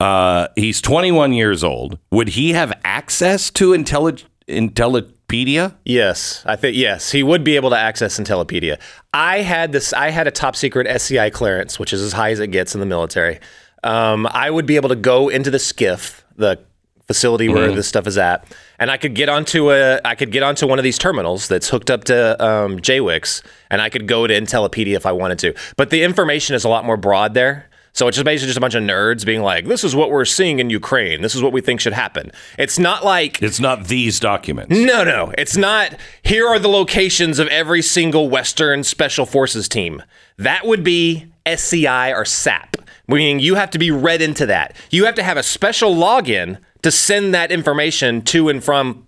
uh, 0.00 0.48
he's 0.56 0.80
21 0.80 1.32
years 1.32 1.64
old. 1.64 1.98
Would 2.10 2.28
he 2.28 2.52
have 2.52 2.72
access 2.84 3.50
to 3.52 3.70
Intelli- 3.70 4.24
Intellipedia? 4.48 5.74
Yes, 5.84 6.42
I 6.46 6.56
think 6.56 6.76
yes, 6.76 7.12
he 7.12 7.22
would 7.22 7.44
be 7.44 7.56
able 7.56 7.70
to 7.70 7.78
access 7.78 8.18
Intellipedia. 8.18 8.78
I 9.14 9.40
had 9.40 9.72
this. 9.72 9.92
I 9.92 10.10
had 10.10 10.26
a 10.26 10.30
top 10.30 10.54
secret 10.56 10.86
SCI 10.86 11.30
clearance, 11.30 11.78
which 11.78 11.92
is 11.92 12.02
as 12.02 12.12
high 12.12 12.30
as 12.30 12.40
it 12.40 12.48
gets 12.48 12.74
in 12.74 12.80
the 12.80 12.86
military. 12.86 13.40
Um, 13.82 14.26
I 14.30 14.50
would 14.50 14.66
be 14.66 14.76
able 14.76 14.88
to 14.88 14.96
go 14.96 15.28
into 15.28 15.50
the 15.50 15.58
SCIF, 15.58 16.22
the 16.36 16.58
facility 17.06 17.48
where 17.48 17.70
this 17.70 17.86
stuff 17.86 18.06
is 18.08 18.18
at, 18.18 18.44
and 18.80 18.90
I 18.90 18.96
could 18.96 19.14
get 19.14 19.28
onto 19.28 19.72
a. 19.72 20.00
I 20.04 20.14
could 20.14 20.30
get 20.30 20.42
onto 20.42 20.66
one 20.66 20.78
of 20.78 20.82
these 20.82 20.98
terminals 20.98 21.48
that's 21.48 21.68
hooked 21.68 21.90
up 21.90 22.04
to 22.04 22.44
um, 22.44 22.78
JWICS, 22.78 23.42
and 23.70 23.80
I 23.80 23.88
could 23.88 24.06
go 24.06 24.26
to 24.26 24.34
Intellipedia 24.34 24.96
if 24.96 25.06
I 25.06 25.12
wanted 25.12 25.38
to. 25.40 25.54
But 25.76 25.90
the 25.90 26.02
information 26.02 26.54
is 26.54 26.64
a 26.64 26.68
lot 26.68 26.84
more 26.84 26.96
broad 26.96 27.34
there. 27.34 27.70
So 27.96 28.06
it's 28.08 28.16
just 28.16 28.26
basically 28.26 28.48
just 28.48 28.58
a 28.58 28.60
bunch 28.60 28.74
of 28.74 28.82
nerds 28.82 29.24
being 29.24 29.40
like, 29.40 29.66
"This 29.66 29.82
is 29.82 29.96
what 29.96 30.10
we're 30.10 30.26
seeing 30.26 30.58
in 30.58 30.68
Ukraine. 30.68 31.22
This 31.22 31.34
is 31.34 31.42
what 31.42 31.54
we 31.54 31.62
think 31.62 31.80
should 31.80 31.94
happen." 31.94 32.30
It's 32.58 32.78
not 32.78 33.06
like 33.06 33.42
It's 33.42 33.58
not 33.58 33.88
these 33.88 34.20
documents. 34.20 34.76
no, 34.76 35.02
no, 35.02 35.32
it's 35.38 35.56
not. 35.56 35.94
Here 36.22 36.46
are 36.46 36.58
the 36.58 36.68
locations 36.68 37.38
of 37.38 37.48
every 37.48 37.80
single 37.80 38.28
Western 38.28 38.84
Special 38.84 39.24
Forces 39.24 39.66
team. 39.66 40.02
That 40.36 40.66
would 40.66 40.84
be 40.84 41.28
SCI 41.46 42.10
or 42.10 42.26
SAP, 42.26 42.76
meaning 43.08 43.40
you 43.40 43.54
have 43.54 43.70
to 43.70 43.78
be 43.78 43.90
read 43.90 44.20
into 44.20 44.44
that. 44.44 44.76
You 44.90 45.06
have 45.06 45.14
to 45.14 45.22
have 45.22 45.38
a 45.38 45.42
special 45.42 45.94
login 45.94 46.58
to 46.82 46.90
send 46.90 47.34
that 47.34 47.50
information 47.50 48.20
to 48.22 48.50
and 48.50 48.62
from 48.62 49.06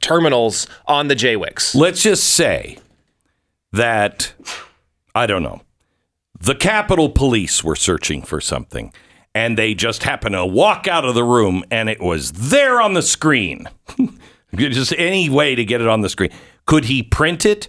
terminals 0.00 0.68
on 0.86 1.08
the 1.08 1.16
JWICS. 1.16 1.74
Let's 1.74 2.04
just 2.04 2.22
say 2.22 2.78
that, 3.72 4.32
I 5.12 5.26
don't 5.26 5.42
know, 5.42 5.62
the 6.42 6.54
Capitol 6.56 7.08
Police 7.08 7.62
were 7.62 7.76
searching 7.76 8.22
for 8.22 8.40
something 8.40 8.92
and 9.34 9.56
they 9.56 9.74
just 9.74 10.02
happened 10.02 10.34
to 10.34 10.44
walk 10.44 10.88
out 10.88 11.04
of 11.04 11.14
the 11.14 11.24
room 11.24 11.64
and 11.70 11.88
it 11.88 12.00
was 12.00 12.32
there 12.32 12.80
on 12.80 12.94
the 12.94 13.02
screen. 13.02 13.68
just 14.54 14.92
any 14.98 15.30
way 15.30 15.54
to 15.54 15.64
get 15.64 15.80
it 15.80 15.88
on 15.88 16.00
the 16.00 16.08
screen. 16.08 16.30
Could 16.66 16.86
he 16.86 17.02
print 17.02 17.46
it 17.46 17.68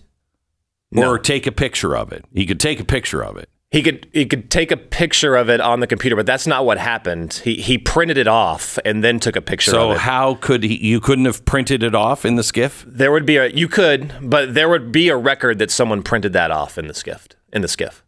or 0.96 1.18
take 1.20 1.48
a 1.48 1.52
picture 1.52 1.96
of 1.96 2.12
it? 2.12 2.26
He 2.34 2.46
could 2.46 2.60
take 2.60 2.80
a 2.80 2.86
picture 2.86 3.24
of 3.24 3.38
it. 3.38 3.48
He 3.70 3.82
could 3.82 4.08
he 4.14 4.28
could 4.28 4.52
take 4.52 4.72
a 4.72 4.78
picture 4.78 5.36
of 5.36 5.50
it 5.50 5.60
on 5.60 5.80
the 5.80 5.88
computer, 5.88 6.16
but 6.16 6.28
that's 6.28 6.46
not 6.46 6.64
what 6.64 6.78
happened. 6.78 7.42
He 7.44 7.56
he 7.56 7.80
printed 7.80 8.20
it 8.20 8.28
off 8.28 8.78
and 8.86 9.04
then 9.04 9.20
took 9.20 9.36
a 9.36 9.42
picture 9.42 9.72
So 9.72 9.90
of 9.92 9.96
it. 9.96 10.02
how 10.02 10.36
could 10.36 10.62
he? 10.62 10.76
You 10.76 11.00
couldn't 11.00 11.26
have 11.26 11.44
printed 11.46 11.82
it 11.82 11.96
off 11.96 12.24
in 12.24 12.36
the 12.36 12.44
SCIF. 12.44 12.84
There 12.86 13.12
would 13.12 13.26
be 13.26 13.38
a 13.38 13.48
you 13.48 13.68
could, 13.68 14.14
but 14.22 14.54
there 14.54 14.70
would 14.70 14.92
be 14.92 15.10
a 15.10 15.18
record 15.18 15.58
that 15.58 15.72
someone 15.72 16.04
printed 16.04 16.34
that 16.34 16.52
off 16.52 16.78
in 16.78 16.86
the 16.86 16.94
SCIF 16.94 17.26
in 17.52 17.64
the 17.64 17.68
SCIF. 17.68 18.02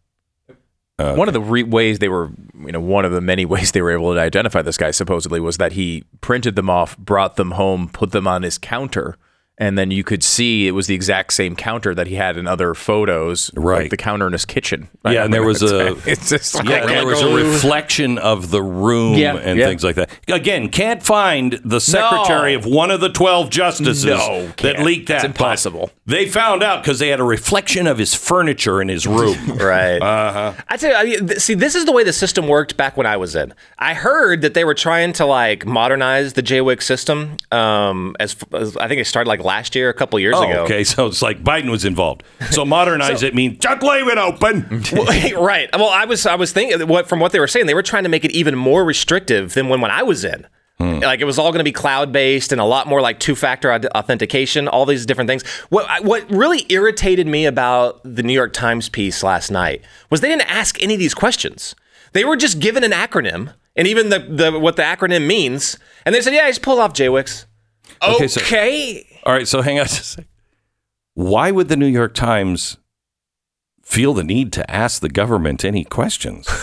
Uh, 0.98 1.14
one 1.14 1.28
of 1.28 1.34
the 1.34 1.40
re- 1.40 1.62
ways 1.62 1.98
they 1.98 2.08
were, 2.08 2.30
you 2.64 2.72
know, 2.72 2.80
one 2.80 3.04
of 3.04 3.12
the 3.12 3.20
many 3.20 3.44
ways 3.54 3.72
they 3.72 3.82
were 3.82 3.90
able 3.92 4.14
to 4.14 4.20
identify 4.20 4.62
this 4.62 4.78
guy 4.78 4.90
supposedly 4.90 5.40
was 5.40 5.58
that 5.58 5.72
he 5.72 6.04
printed 6.20 6.56
them 6.56 6.70
off, 6.70 6.96
brought 6.96 7.36
them 7.36 7.50
home, 7.52 7.88
put 7.92 8.12
them 8.12 8.26
on 8.26 8.42
his 8.42 8.56
counter, 8.56 9.18
and 9.58 9.76
then 9.78 9.90
you 9.90 10.02
could 10.04 10.22
see 10.22 10.66
it 10.66 10.70
was 10.72 10.86
the 10.86 10.94
exact 10.94 11.32
same 11.34 11.54
counter 11.56 11.94
that 11.94 12.06
he 12.06 12.14
had 12.14 12.36
in 12.38 12.46
other 12.46 12.72
photos, 12.74 13.50
Right. 13.54 13.82
Like 13.82 13.90
the 13.90 13.96
counter 13.98 14.26
in 14.26 14.32
his 14.32 14.44
kitchen. 14.46 14.88
Yeah, 15.04 15.24
and 15.26 15.32
there 15.34 15.42
was 15.42 15.62
a- 15.62 15.96
It's 16.10 16.30
just 16.30 16.54
like, 16.54 16.66
Yeah, 16.68 16.86
there 16.86 17.06
was 17.06 17.20
a 17.22 17.34
reflection 17.34 18.16
of 18.18 18.50
the 18.50 18.62
room 18.62 19.14
Yeah, 19.16 19.36
and 19.36 19.58
yeah. 19.58 19.66
things 19.66 19.84
like 19.84 19.96
that. 19.96 20.10
Again, 20.28 20.68
can't 20.70 21.02
find 21.02 21.58
the 21.64 21.80
secretary 21.80 22.52
No. 22.52 22.58
of 22.58 22.64
one 22.66 22.90
of 22.90 23.00
the 23.00 23.08
12 23.10 23.48
justices 23.50 24.04
No, 24.04 24.46
that 24.62 24.80
leaked 24.80 25.08
that. 25.08 25.16
It's 25.16 25.24
impossible. 25.24 25.90
They 26.06 26.26
found 26.26 26.62
out 26.62 26.82
because 26.82 27.00
they 27.00 27.08
had 27.08 27.18
a 27.18 27.24
reflection 27.24 27.88
of 27.88 27.98
his 27.98 28.14
furniture 28.14 28.80
in 28.80 28.88
his 28.88 29.06
room. 29.06 29.36
Right. 29.66 30.00
Uh-huh. 30.00 30.52
I 30.68 30.76
tell 30.76 30.90
you, 30.90 30.96
I 30.96 31.04
mean, 31.04 31.28
th- 31.28 31.40
see, 31.40 31.54
this 31.54 31.74
is 31.74 31.86
the 31.86 31.92
way 31.92 32.04
the 32.04 32.12
system 32.12 32.46
worked 32.46 32.76
back 32.76 32.96
when 32.96 33.06
I 33.06 33.16
was 33.16 33.34
in. 33.34 33.52
I 33.78 33.94
heard 33.94 34.42
that 34.42 34.54
they 34.54 34.64
were 34.64 34.74
trying 34.74 35.12
to 35.14 35.26
like 35.26 35.66
modernize 35.66 36.34
the 36.34 36.42
JWIC 36.42 36.82
system. 36.82 37.36
Um, 37.50 38.14
as, 38.20 38.36
as 38.52 38.76
I 38.76 38.86
think 38.86 39.00
it 39.00 39.06
started 39.06 39.28
like 39.28 39.40
last 39.42 39.74
year, 39.74 39.88
a 39.88 39.94
couple 39.94 40.20
years 40.20 40.36
oh, 40.36 40.48
ago. 40.48 40.64
okay. 40.64 40.84
So 40.84 41.06
it's 41.06 41.22
like 41.22 41.42
Biden 41.42 41.70
was 41.70 41.84
involved. 41.84 42.22
So 42.50 42.64
modernize 42.64 43.22
it 43.24 43.34
means 43.34 43.64
leave 43.64 44.08
it 44.08 44.18
open. 44.18 44.84
Well, 44.92 45.42
right. 45.42 45.68
Well, 45.72 45.88
I 45.88 46.04
was 46.04 46.26
I 46.26 46.36
was 46.36 46.52
thinking 46.52 46.86
what 46.86 47.08
from 47.08 47.18
what 47.18 47.32
they 47.32 47.40
were 47.40 47.48
saying, 47.48 47.66
they 47.66 47.74
were 47.74 47.82
trying 47.82 48.04
to 48.04 48.08
make 48.08 48.24
it 48.24 48.30
even 48.30 48.54
more 48.54 48.84
restrictive 48.84 49.54
than 49.54 49.68
when 49.68 49.80
when 49.80 49.90
I 49.90 50.02
was 50.02 50.24
in. 50.24 50.46
Hmm. 50.78 50.98
Like 50.98 51.20
it 51.20 51.24
was 51.24 51.38
all 51.38 51.52
going 51.52 51.60
to 51.60 51.64
be 51.64 51.72
cloud 51.72 52.12
based 52.12 52.52
and 52.52 52.60
a 52.60 52.64
lot 52.64 52.86
more 52.86 53.00
like 53.00 53.18
two 53.18 53.34
factor 53.34 53.72
authentication, 53.72 54.68
all 54.68 54.84
these 54.84 55.06
different 55.06 55.28
things. 55.28 55.42
What 55.70 56.04
what 56.04 56.30
really 56.30 56.66
irritated 56.68 57.26
me 57.26 57.46
about 57.46 58.00
the 58.04 58.22
New 58.22 58.34
York 58.34 58.52
Times 58.52 58.88
piece 58.90 59.22
last 59.22 59.50
night 59.50 59.82
was 60.10 60.20
they 60.20 60.28
didn't 60.28 60.50
ask 60.50 60.82
any 60.82 60.92
of 60.94 61.00
these 61.00 61.14
questions. 61.14 61.74
They 62.12 62.24
were 62.24 62.36
just 62.36 62.60
given 62.60 62.84
an 62.84 62.90
acronym 62.92 63.54
and 63.74 63.86
even 63.88 64.10
the, 64.10 64.18
the 64.18 64.58
what 64.58 64.76
the 64.76 64.82
acronym 64.82 65.26
means, 65.26 65.78
and 66.04 66.14
they 66.14 66.20
said, 66.20 66.34
"Yeah, 66.34 66.46
just 66.48 66.60
pull 66.62 66.78
off 66.78 66.92
JWICS." 66.92 67.46
Okay, 68.02 68.14
Okay. 68.14 68.28
so- 68.28 68.40
All 69.24 69.32
right. 69.32 69.48
So 69.48 69.62
hang 69.62 69.78
on 69.78 69.86
just 69.86 70.00
a 70.00 70.04
second. 70.04 70.28
Why 71.14 71.50
would 71.50 71.68
the 71.68 71.76
New 71.76 71.86
York 71.86 72.14
Times 72.14 72.76
feel 73.86 74.12
the 74.12 74.24
need 74.24 74.52
to 74.52 74.68
ask 74.68 75.00
the 75.00 75.08
government 75.08 75.64
any 75.64 75.84
questions? 75.84 76.48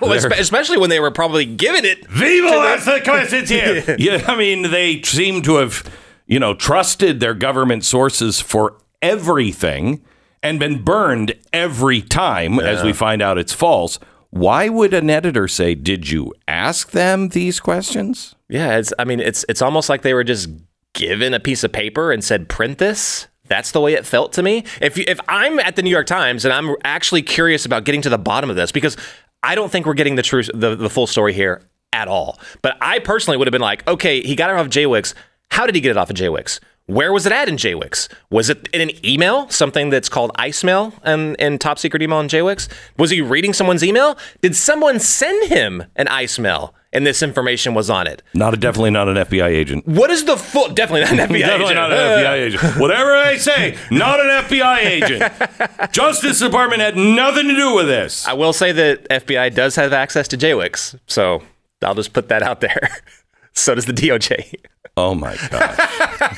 Well, 0.00 0.12
especially 0.12 0.78
when 0.78 0.88
they 0.88 0.98
were 0.98 1.10
probably 1.10 1.44
given 1.44 1.84
it. 1.84 2.10
We 2.18 2.40
will 2.40 2.62
ask 2.62 2.86
the 2.86 3.02
questions 3.04 3.50
here. 3.50 3.84
yeah, 3.98 4.24
I 4.26 4.34
mean, 4.34 4.70
they 4.70 5.02
seem 5.02 5.42
to 5.42 5.56
have, 5.56 5.84
you 6.26 6.40
know, 6.40 6.54
trusted 6.54 7.20
their 7.20 7.34
government 7.34 7.84
sources 7.84 8.40
for 8.40 8.78
everything 9.02 10.02
and 10.42 10.58
been 10.58 10.82
burned 10.82 11.34
every 11.52 12.00
time 12.00 12.58
as 12.58 12.82
we 12.82 12.94
find 12.94 13.20
out 13.20 13.36
it's 13.36 13.52
false. 13.52 13.98
Why 14.30 14.70
would 14.70 14.94
an 14.94 15.10
editor 15.10 15.46
say, 15.48 15.74
"Did 15.74 16.08
you 16.08 16.32
ask 16.48 16.92
them 16.92 17.28
these 17.28 17.60
questions?" 17.60 18.34
Yeah, 18.48 18.78
it's. 18.78 18.92
I 18.98 19.04
mean, 19.04 19.20
it's 19.20 19.44
it's 19.48 19.60
almost 19.60 19.90
like 19.90 20.00
they 20.00 20.14
were 20.14 20.24
just 20.24 20.48
given 20.94 21.34
a 21.34 21.40
piece 21.40 21.62
of 21.62 21.72
paper 21.72 22.10
and 22.10 22.24
said, 22.24 22.48
"Print 22.48 22.78
this." 22.78 23.26
That's 23.50 23.72
the 23.72 23.80
way 23.80 23.94
it 23.94 24.06
felt 24.06 24.32
to 24.34 24.42
me. 24.42 24.64
If 24.80 24.96
you, 24.96 25.04
if 25.08 25.18
I'm 25.28 25.58
at 25.58 25.74
the 25.74 25.82
New 25.82 25.90
York 25.90 26.06
Times 26.06 26.44
and 26.44 26.54
I'm 26.54 26.76
actually 26.84 27.22
curious 27.22 27.66
about 27.66 27.84
getting 27.84 28.00
to 28.02 28.08
the 28.08 28.16
bottom 28.16 28.48
of 28.48 28.54
this, 28.54 28.70
because 28.70 28.96
I 29.42 29.56
don't 29.56 29.70
think 29.70 29.86
we're 29.86 29.94
getting 29.94 30.14
the 30.14 30.22
true 30.22 30.44
the, 30.44 30.76
the 30.76 30.88
full 30.88 31.08
story 31.08 31.32
here 31.34 31.60
at 31.92 32.06
all. 32.06 32.38
But 32.62 32.78
I 32.80 33.00
personally 33.00 33.36
would 33.36 33.48
have 33.48 33.52
been 33.52 33.60
like, 33.60 33.86
okay, 33.88 34.22
he 34.22 34.36
got 34.36 34.50
it 34.50 34.56
off 34.56 34.66
of 34.66 34.70
JWICS. 34.70 35.14
How 35.50 35.66
did 35.66 35.74
he 35.74 35.80
get 35.80 35.90
it 35.90 35.96
off 35.96 36.10
of 36.10 36.16
JWICS? 36.16 36.60
Where 36.86 37.12
was 37.12 37.26
it 37.26 37.32
at 37.32 37.48
in 37.48 37.56
JWICS? 37.56 38.08
Was 38.30 38.50
it 38.50 38.68
in 38.72 38.80
an 38.80 39.04
email, 39.04 39.48
something 39.48 39.90
that's 39.90 40.08
called 40.08 40.32
IceMail 40.34 40.92
and, 41.02 41.34
and 41.40 41.60
top 41.60 41.80
secret 41.80 42.02
email 42.02 42.20
in 42.20 42.28
JWICS? 42.28 42.68
Was 42.98 43.10
he 43.10 43.20
reading 43.20 43.52
someone's 43.52 43.82
email? 43.82 44.16
Did 44.42 44.54
someone 44.54 45.00
send 45.00 45.48
him 45.48 45.84
an 45.96 46.06
IceMail 46.06 46.72
and 46.92 47.06
this 47.06 47.22
information 47.22 47.74
was 47.74 47.88
on 47.88 48.06
it? 48.06 48.22
Not 48.34 48.54
a, 48.54 48.56
definitely 48.56 48.90
not 48.90 49.08
an 49.08 49.16
FBI 49.16 49.46
agent. 49.46 49.86
What 49.86 50.10
is 50.10 50.24
the 50.24 50.36
full? 50.36 50.68
Definitely 50.68 51.02
not 51.02 51.12
an 51.12 51.18
FBI 51.18 51.34
agent? 51.34 51.46
Definitely 51.46 51.64
agent. 51.64 51.76
not 51.76 51.92
an 51.92 51.98
FBI 51.98 52.32
agent. 52.32 52.62
Whatever 52.80 53.16
I 53.16 53.36
say, 53.36 53.76
not 53.90 54.20
an 54.20 54.26
FBI 54.26 54.78
agent. 54.78 55.92
Justice 55.92 56.38
Department 56.40 56.80
had 56.80 56.96
nothing 56.96 57.48
to 57.48 57.54
do 57.54 57.74
with 57.74 57.86
this. 57.86 58.26
I 58.26 58.32
will 58.32 58.52
say 58.52 58.72
that 58.72 59.08
FBI 59.08 59.54
does 59.54 59.76
have 59.76 59.92
access 59.92 60.28
to 60.28 60.36
JWICS, 60.36 60.98
so 61.06 61.42
I'll 61.82 61.94
just 61.94 62.12
put 62.12 62.28
that 62.28 62.42
out 62.42 62.60
there. 62.60 62.90
so 63.54 63.74
does 63.74 63.86
the 63.86 63.92
DOJ. 63.92 64.54
Oh 64.96 65.14
my 65.14 65.36
gosh. 65.50 65.76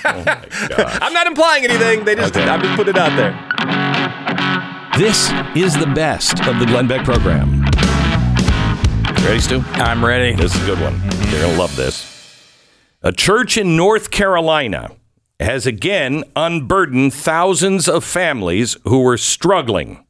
Oh 0.05 0.23
my 0.27 0.69
gosh. 0.69 0.99
I'm 1.01 1.13
not 1.13 1.27
implying 1.27 1.65
anything. 1.65 2.05
They 2.05 2.15
just 2.15 2.37
I'm 2.37 2.61
just 2.61 2.77
putting 2.77 2.95
it 2.95 3.01
out 3.01 3.17
there. 3.17 3.33
This 4.99 5.33
is 5.57 5.75
the 5.75 5.91
best 5.95 6.47
of 6.47 6.59
the 6.61 6.67
Glenn 6.67 6.87
Beck 6.87 7.05
program. 7.05 7.65
Ready, 9.25 9.41
Stu? 9.41 9.61
I'm 9.75 10.05
ready. 10.05 10.35
This 10.35 10.55
is 10.55 10.63
a 10.63 10.67
good 10.67 10.81
one. 10.81 11.01
You're 11.31 11.41
going 11.41 11.53
to 11.53 11.57
love 11.57 11.75
this. 11.77 12.09
A 13.03 13.13
church 13.13 13.57
in 13.57 13.77
North 13.77 14.11
Carolina 14.11 14.91
has 15.39 15.65
again 15.65 16.25
unburdened 16.35 17.15
thousands 17.15 17.89
of 17.89 18.05
families 18.05 18.77
who 18.83 19.01
were 19.01 19.17
struggling. 19.17 20.05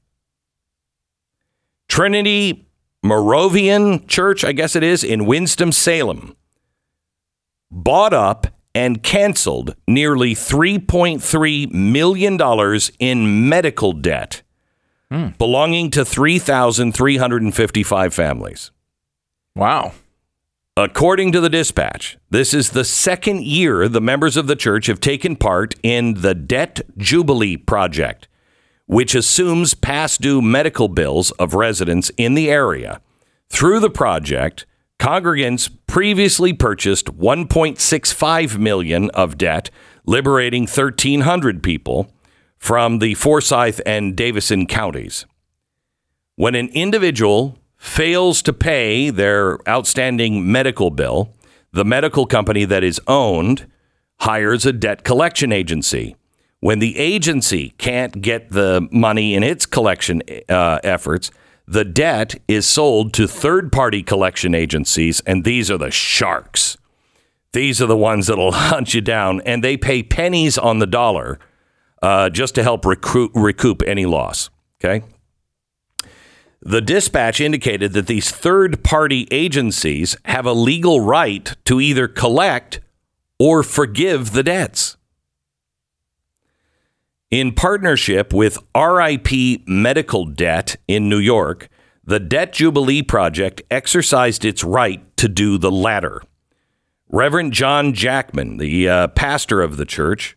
Trinity 1.88 2.66
Moravian 3.02 4.06
Church, 4.06 4.44
I 4.44 4.52
guess 4.52 4.74
it 4.74 4.82
is, 4.82 5.04
in 5.04 5.26
Winston-Salem, 5.26 6.34
bought 7.70 8.14
up 8.14 8.46
and 8.74 9.02
canceled 9.02 9.76
nearly 9.86 10.34
$3.3 10.34 11.70
million 11.70 12.80
in 12.98 13.48
medical 13.48 13.92
debt 13.92 14.40
hmm. 15.10 15.28
belonging 15.38 15.90
to 15.90 16.02
3,355 16.02 18.14
families. 18.14 18.70
Wow. 19.54 19.92
According 20.76 21.32
to 21.32 21.40
the 21.40 21.50
dispatch, 21.50 22.16
this 22.30 22.54
is 22.54 22.70
the 22.70 22.84
second 22.84 23.44
year 23.44 23.88
the 23.88 24.00
members 24.00 24.38
of 24.38 24.46
the 24.46 24.56
church 24.56 24.86
have 24.86 25.00
taken 25.00 25.36
part 25.36 25.74
in 25.82 26.14
the 26.14 26.34
Debt 26.34 26.80
Jubilee 26.96 27.58
Project, 27.58 28.26
which 28.86 29.14
assumes 29.14 29.74
past 29.74 30.22
due 30.22 30.40
medical 30.40 30.88
bills 30.88 31.30
of 31.32 31.52
residents 31.52 32.10
in 32.16 32.32
the 32.32 32.50
area. 32.50 33.02
Through 33.50 33.80
the 33.80 33.90
project, 33.90 34.64
congregants 34.98 35.70
previously 35.86 36.54
purchased 36.54 37.18
1.65 37.18 38.56
million 38.56 39.10
of 39.10 39.36
debt, 39.36 39.70
liberating 40.06 40.62
1,300 40.62 41.62
people 41.62 42.10
from 42.56 42.98
the 42.98 43.12
Forsyth 43.12 43.80
and 43.84 44.16
Davidson 44.16 44.66
counties. 44.66 45.26
When 46.36 46.54
an 46.54 46.68
individual 46.68 47.58
fails 47.82 48.42
to 48.42 48.52
pay 48.52 49.10
their 49.10 49.58
outstanding 49.68 50.50
medical 50.50 50.88
bill, 50.88 51.34
the 51.72 51.84
medical 51.84 52.26
company 52.26 52.64
that 52.64 52.84
is 52.84 53.00
owned 53.08 53.66
hires 54.20 54.64
a 54.64 54.72
debt 54.72 55.02
collection 55.02 55.50
agency. 55.50 56.14
When 56.60 56.78
the 56.78 56.96
agency 56.96 57.70
can't 57.78 58.22
get 58.22 58.50
the 58.50 58.86
money 58.92 59.34
in 59.34 59.42
its 59.42 59.66
collection 59.66 60.22
uh, 60.48 60.78
efforts, 60.84 61.32
the 61.66 61.84
debt 61.84 62.36
is 62.46 62.66
sold 62.66 63.12
to 63.14 63.26
third 63.26 63.72
party 63.72 64.04
collection 64.04 64.54
agencies, 64.54 65.20
and 65.26 65.42
these 65.42 65.68
are 65.68 65.78
the 65.78 65.90
sharks. 65.90 66.78
These 67.52 67.82
are 67.82 67.86
the 67.86 67.96
ones 67.96 68.28
that'll 68.28 68.52
hunt 68.70 68.94
you 68.94 69.00
down, 69.00 69.40
and 69.40 69.62
they 69.62 69.76
pay 69.76 70.04
pennies 70.04 70.56
on 70.56 70.78
the 70.78 70.86
dollar 70.86 71.40
uh, 72.00 72.30
just 72.30 72.54
to 72.54 72.62
help 72.62 72.86
recruit, 72.86 73.32
recoup 73.34 73.82
any 73.84 74.06
loss. 74.06 74.50
Okay. 74.82 75.04
The 76.64 76.80
dispatch 76.80 77.40
indicated 77.40 77.92
that 77.92 78.06
these 78.06 78.30
third 78.30 78.84
party 78.84 79.26
agencies 79.32 80.16
have 80.26 80.46
a 80.46 80.52
legal 80.52 81.00
right 81.00 81.52
to 81.64 81.80
either 81.80 82.06
collect 82.06 82.80
or 83.38 83.64
forgive 83.64 84.32
the 84.32 84.44
debts. 84.44 84.96
In 87.32 87.52
partnership 87.52 88.32
with 88.32 88.58
RIP 88.76 89.66
Medical 89.66 90.24
Debt 90.24 90.76
in 90.86 91.08
New 91.08 91.18
York, 91.18 91.68
the 92.04 92.20
Debt 92.20 92.52
Jubilee 92.52 93.02
Project 93.02 93.62
exercised 93.68 94.44
its 94.44 94.62
right 94.62 95.16
to 95.16 95.28
do 95.28 95.58
the 95.58 95.70
latter. 95.70 96.22
Reverend 97.08 97.54
John 97.54 97.92
Jackman, 97.92 98.58
the 98.58 98.88
uh, 98.88 99.08
pastor 99.08 99.62
of 99.62 99.78
the 99.78 99.84
church, 99.84 100.36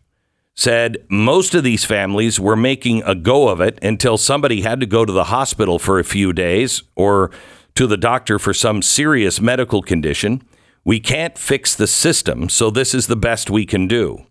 said 0.56 0.96
most 1.10 1.54
of 1.54 1.62
these 1.62 1.84
families 1.84 2.40
were 2.40 2.56
making 2.56 3.02
a 3.04 3.14
go 3.14 3.48
of 3.48 3.60
it 3.60 3.78
until 3.82 4.16
somebody 4.16 4.62
had 4.62 4.80
to 4.80 4.86
go 4.86 5.04
to 5.04 5.12
the 5.12 5.24
hospital 5.24 5.78
for 5.78 5.98
a 5.98 6.04
few 6.04 6.32
days 6.32 6.82
or 6.94 7.30
to 7.74 7.86
the 7.86 7.98
doctor 7.98 8.38
for 8.38 8.54
some 8.54 8.80
serious 8.80 9.38
medical 9.40 9.82
condition. 9.82 10.42
We 10.82 10.98
can't 10.98 11.36
fix 11.36 11.74
the 11.74 11.86
system, 11.86 12.48
so 12.48 12.70
this 12.70 12.94
is 12.94 13.06
the 13.06 13.16
best 13.16 13.50
we 13.50 13.66
can 13.66 13.86
do. 13.86 14.24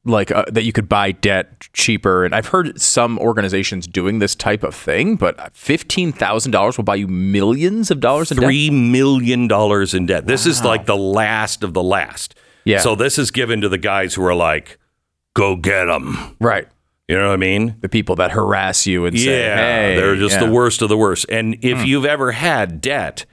like 0.05 0.31
uh, 0.31 0.45
that 0.49 0.65
you 0.65 0.73
could 0.73 0.89
buy 0.89 1.13
debt 1.13 1.61
cheaper, 1.73 2.25
and 2.25 2.35
I've 2.35 2.49
heard 2.49 2.81
some 2.81 3.19
organizations 3.19 3.87
doing 3.87 4.19
this 4.19 4.35
type 4.35 4.65
of 4.65 4.75
thing. 4.75 5.17
But 5.17 5.55
fifteen 5.57 6.13
thousand 6.13 6.53
dollars 6.53 6.77
will 6.77 6.85
buy 6.85 6.97
you 6.97 7.09
millions 7.09 7.91
of 7.91 8.01
dollars 8.01 8.31
in 8.31 8.37
debt. 8.39 8.47
Three 8.47 8.71
million 8.71 9.47
dollars 9.49 9.95
in 9.95 10.07
debt. 10.07 10.27
This 10.27 10.47
is 10.47 10.65
like 10.65 10.87
the 10.87 10.97
last 10.97 11.63
of 11.63 11.75
the 11.75 11.83
last. 11.83 12.35
Yeah. 12.65 12.81
So 12.81 12.95
this 12.95 13.19
is 13.19 13.31
given 13.31 13.61
to 13.61 13.69
the 13.69 13.79
guys 13.79 14.15
who 14.15 14.25
are 14.25 14.35
like, 14.35 14.79
"Go 15.35 15.57
get 15.57 15.87
them." 15.87 16.37
Right. 16.41 16.69
You 17.09 17.19
know 17.19 17.29
what 17.29 17.35
I 17.35 17.37
mean? 17.37 17.77
The 17.81 17.88
people 17.88 18.17
that 18.17 18.31
harass 18.31 18.87
you 18.87 19.05
and 19.07 19.19
say, 19.19 19.41
Yeah, 19.41 19.57
"Hey, 19.57 19.97
they're 19.97 20.17
just 20.17 20.37
yeah. 20.41 20.47
The 20.47 20.53
worst 20.53 20.83
of 20.83 20.88
the 20.88 20.97
worst. 20.97 21.27
And 21.29 21.59
if 21.62 21.85
you've 21.85 22.07
ever 22.07 22.33
had 22.33 22.81
debt, 22.81 23.27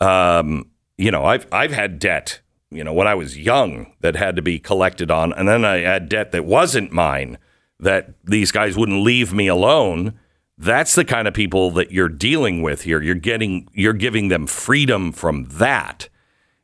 um, 0.00 0.70
you 0.98 1.10
know, 1.10 1.24
I've 1.24 1.46
I've 1.52 1.72
had 1.72 1.98
debt, 1.98 2.40
you 2.70 2.82
know, 2.84 2.92
when 2.92 3.06
I 3.06 3.14
was 3.14 3.38
young 3.38 3.92
that 4.00 4.16
had 4.16 4.36
to 4.36 4.42
be 4.42 4.58
collected 4.58 5.10
on, 5.10 5.32
and 5.32 5.48
then 5.48 5.64
I 5.64 5.78
had 5.80 6.08
debt 6.08 6.32
that 6.32 6.44
wasn't 6.44 6.92
mine 6.92 7.38
that 7.78 8.10
these 8.24 8.50
guys 8.52 8.76
wouldn't 8.76 9.02
leave 9.02 9.32
me 9.32 9.46
alone. 9.46 10.18
That's 10.58 10.94
the 10.94 11.04
kind 11.04 11.28
of 11.28 11.34
people 11.34 11.70
that 11.72 11.92
you're 11.92 12.08
dealing 12.08 12.62
with 12.62 12.82
here. 12.82 13.02
You're 13.02 13.14
getting 13.14 13.68
you're 13.74 13.92
giving 13.92 14.28
them 14.28 14.46
freedom 14.46 15.12
from 15.12 15.44
that. 15.52 16.08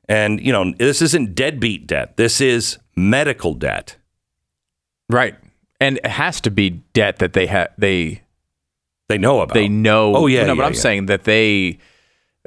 And 0.09 0.41
you 0.41 0.51
know, 0.53 0.73
this 0.79 1.03
isn't 1.03 1.35
deadbeat 1.35 1.87
debt. 1.87 2.17
This 2.17 2.41
is 2.41 2.79
medical 2.97 3.55
debt. 3.55 3.97
Right. 5.11 5.37
And 5.81 5.99
it 5.99 6.07
has 6.07 6.41
to 6.43 6.51
be 6.51 6.71
debt 6.95 7.19
that 7.19 7.35
they 7.35 7.47
have 7.47 7.69
they 7.77 8.23
They 9.09 9.19
know 9.19 9.41
about. 9.41 9.55
they 9.55 9.69
know. 9.69 10.17
Oh, 10.17 10.27
yeah, 10.27 10.45
No, 10.47 10.55
but 10.57 10.63
yeah, 10.63 10.67
I'm 10.69 10.73
yeah. 10.75 10.81
saying 10.81 11.07
that 11.07 11.25
they 11.25 11.79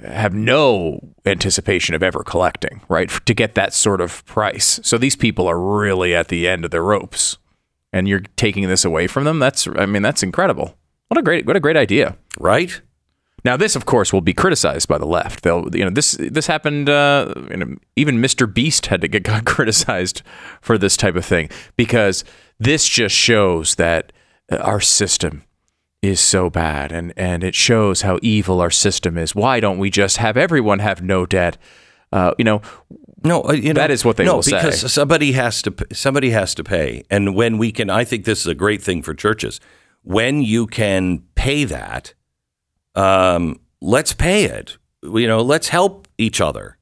have 0.03 0.33
no 0.33 0.99
anticipation 1.25 1.95
of 1.95 2.03
ever 2.03 2.23
collecting, 2.23 2.81
right? 2.89 3.09
To 3.25 3.33
get 3.33 3.55
that 3.55 3.73
sort 3.73 4.01
of 4.01 4.25
price. 4.25 4.79
So 4.83 4.97
these 4.97 5.15
people 5.15 5.47
are 5.47 5.59
really 5.59 6.13
at 6.13 6.27
the 6.27 6.47
end 6.47 6.65
of 6.65 6.71
their 6.71 6.83
ropes, 6.83 7.37
and 7.93 8.07
you're 8.07 8.23
taking 8.35 8.67
this 8.67 8.83
away 8.83 9.07
from 9.07 9.23
them. 9.23 9.39
That's, 9.39 9.67
I 9.75 9.85
mean, 9.85 10.01
that's 10.01 10.23
incredible. 10.23 10.77
What 11.07 11.17
a 11.17 11.23
great, 11.23 11.45
what 11.45 11.55
a 11.55 11.61
great 11.61 11.77
idea. 11.77 12.17
right? 12.39 12.81
Now, 13.45 13.55
this, 13.55 13.75
of 13.75 13.85
course, 13.85 14.11
will 14.11 14.21
be 14.21 14.33
criticized 14.33 14.87
by 14.87 14.97
the 14.97 15.05
left. 15.05 15.43
They'll, 15.43 15.69
you 15.73 15.85
know, 15.85 15.91
this 15.91 16.17
this 16.19 16.47
happened. 16.47 16.89
Uh, 16.89 17.31
you 17.51 17.57
know, 17.57 17.75
even 17.95 18.17
Mr. 18.17 18.51
Beast 18.51 18.87
had 18.87 19.01
to 19.01 19.07
get 19.07 19.21
got 19.31 19.45
criticized 19.45 20.23
for 20.61 20.79
this 20.79 20.97
type 20.97 21.15
of 21.15 21.23
thing 21.23 21.49
because 21.75 22.25
this 22.59 22.89
just 22.89 23.15
shows 23.15 23.75
that 23.75 24.11
our 24.51 24.81
system 24.81 25.43
is 26.09 26.19
so 26.19 26.49
bad, 26.49 26.91
and 26.91 27.13
and 27.17 27.43
it 27.43 27.55
shows 27.55 28.01
how 28.01 28.19
evil 28.21 28.61
our 28.61 28.71
system 28.71 29.17
is. 29.17 29.35
Why 29.35 29.59
don't 29.59 29.77
we 29.79 29.89
just 29.89 30.17
have 30.17 30.37
everyone 30.37 30.79
have 30.79 31.01
no 31.01 31.25
debt? 31.25 31.57
Uh, 32.11 32.33
you 32.37 32.43
know, 32.45 32.61
No, 33.23 33.43
uh, 33.43 33.53
you 33.53 33.73
know, 33.73 33.79
That 33.81 33.91
is 33.91 34.05
what 34.05 34.17
they 34.17 34.25
no, 34.25 34.35
will 34.35 34.43
say. 34.43 34.51
because 34.57 34.91
somebody 34.93 35.31
has 35.33 35.61
to 35.63 35.73
somebody 35.91 36.29
has 36.31 36.53
to 36.55 36.63
pay, 36.63 37.03
and 37.09 37.35
when 37.35 37.57
we 37.57 37.71
can, 37.71 37.89
I 37.89 38.03
think 38.05 38.25
this 38.25 38.41
is 38.41 38.47
a 38.47 38.55
great 38.55 38.81
thing 38.81 39.01
for 39.01 39.13
churches. 39.13 39.59
When 40.03 40.41
you 40.43 40.67
can 40.67 41.23
pay 41.35 41.63
that, 41.65 42.13
um, 42.93 43.59
let's 43.81 44.13
pay 44.13 44.45
it. 44.45 44.77
You 45.03 45.27
know, 45.27 45.41
let's 45.41 45.69
help 45.69 46.07
each 46.17 46.39
other. 46.41 46.77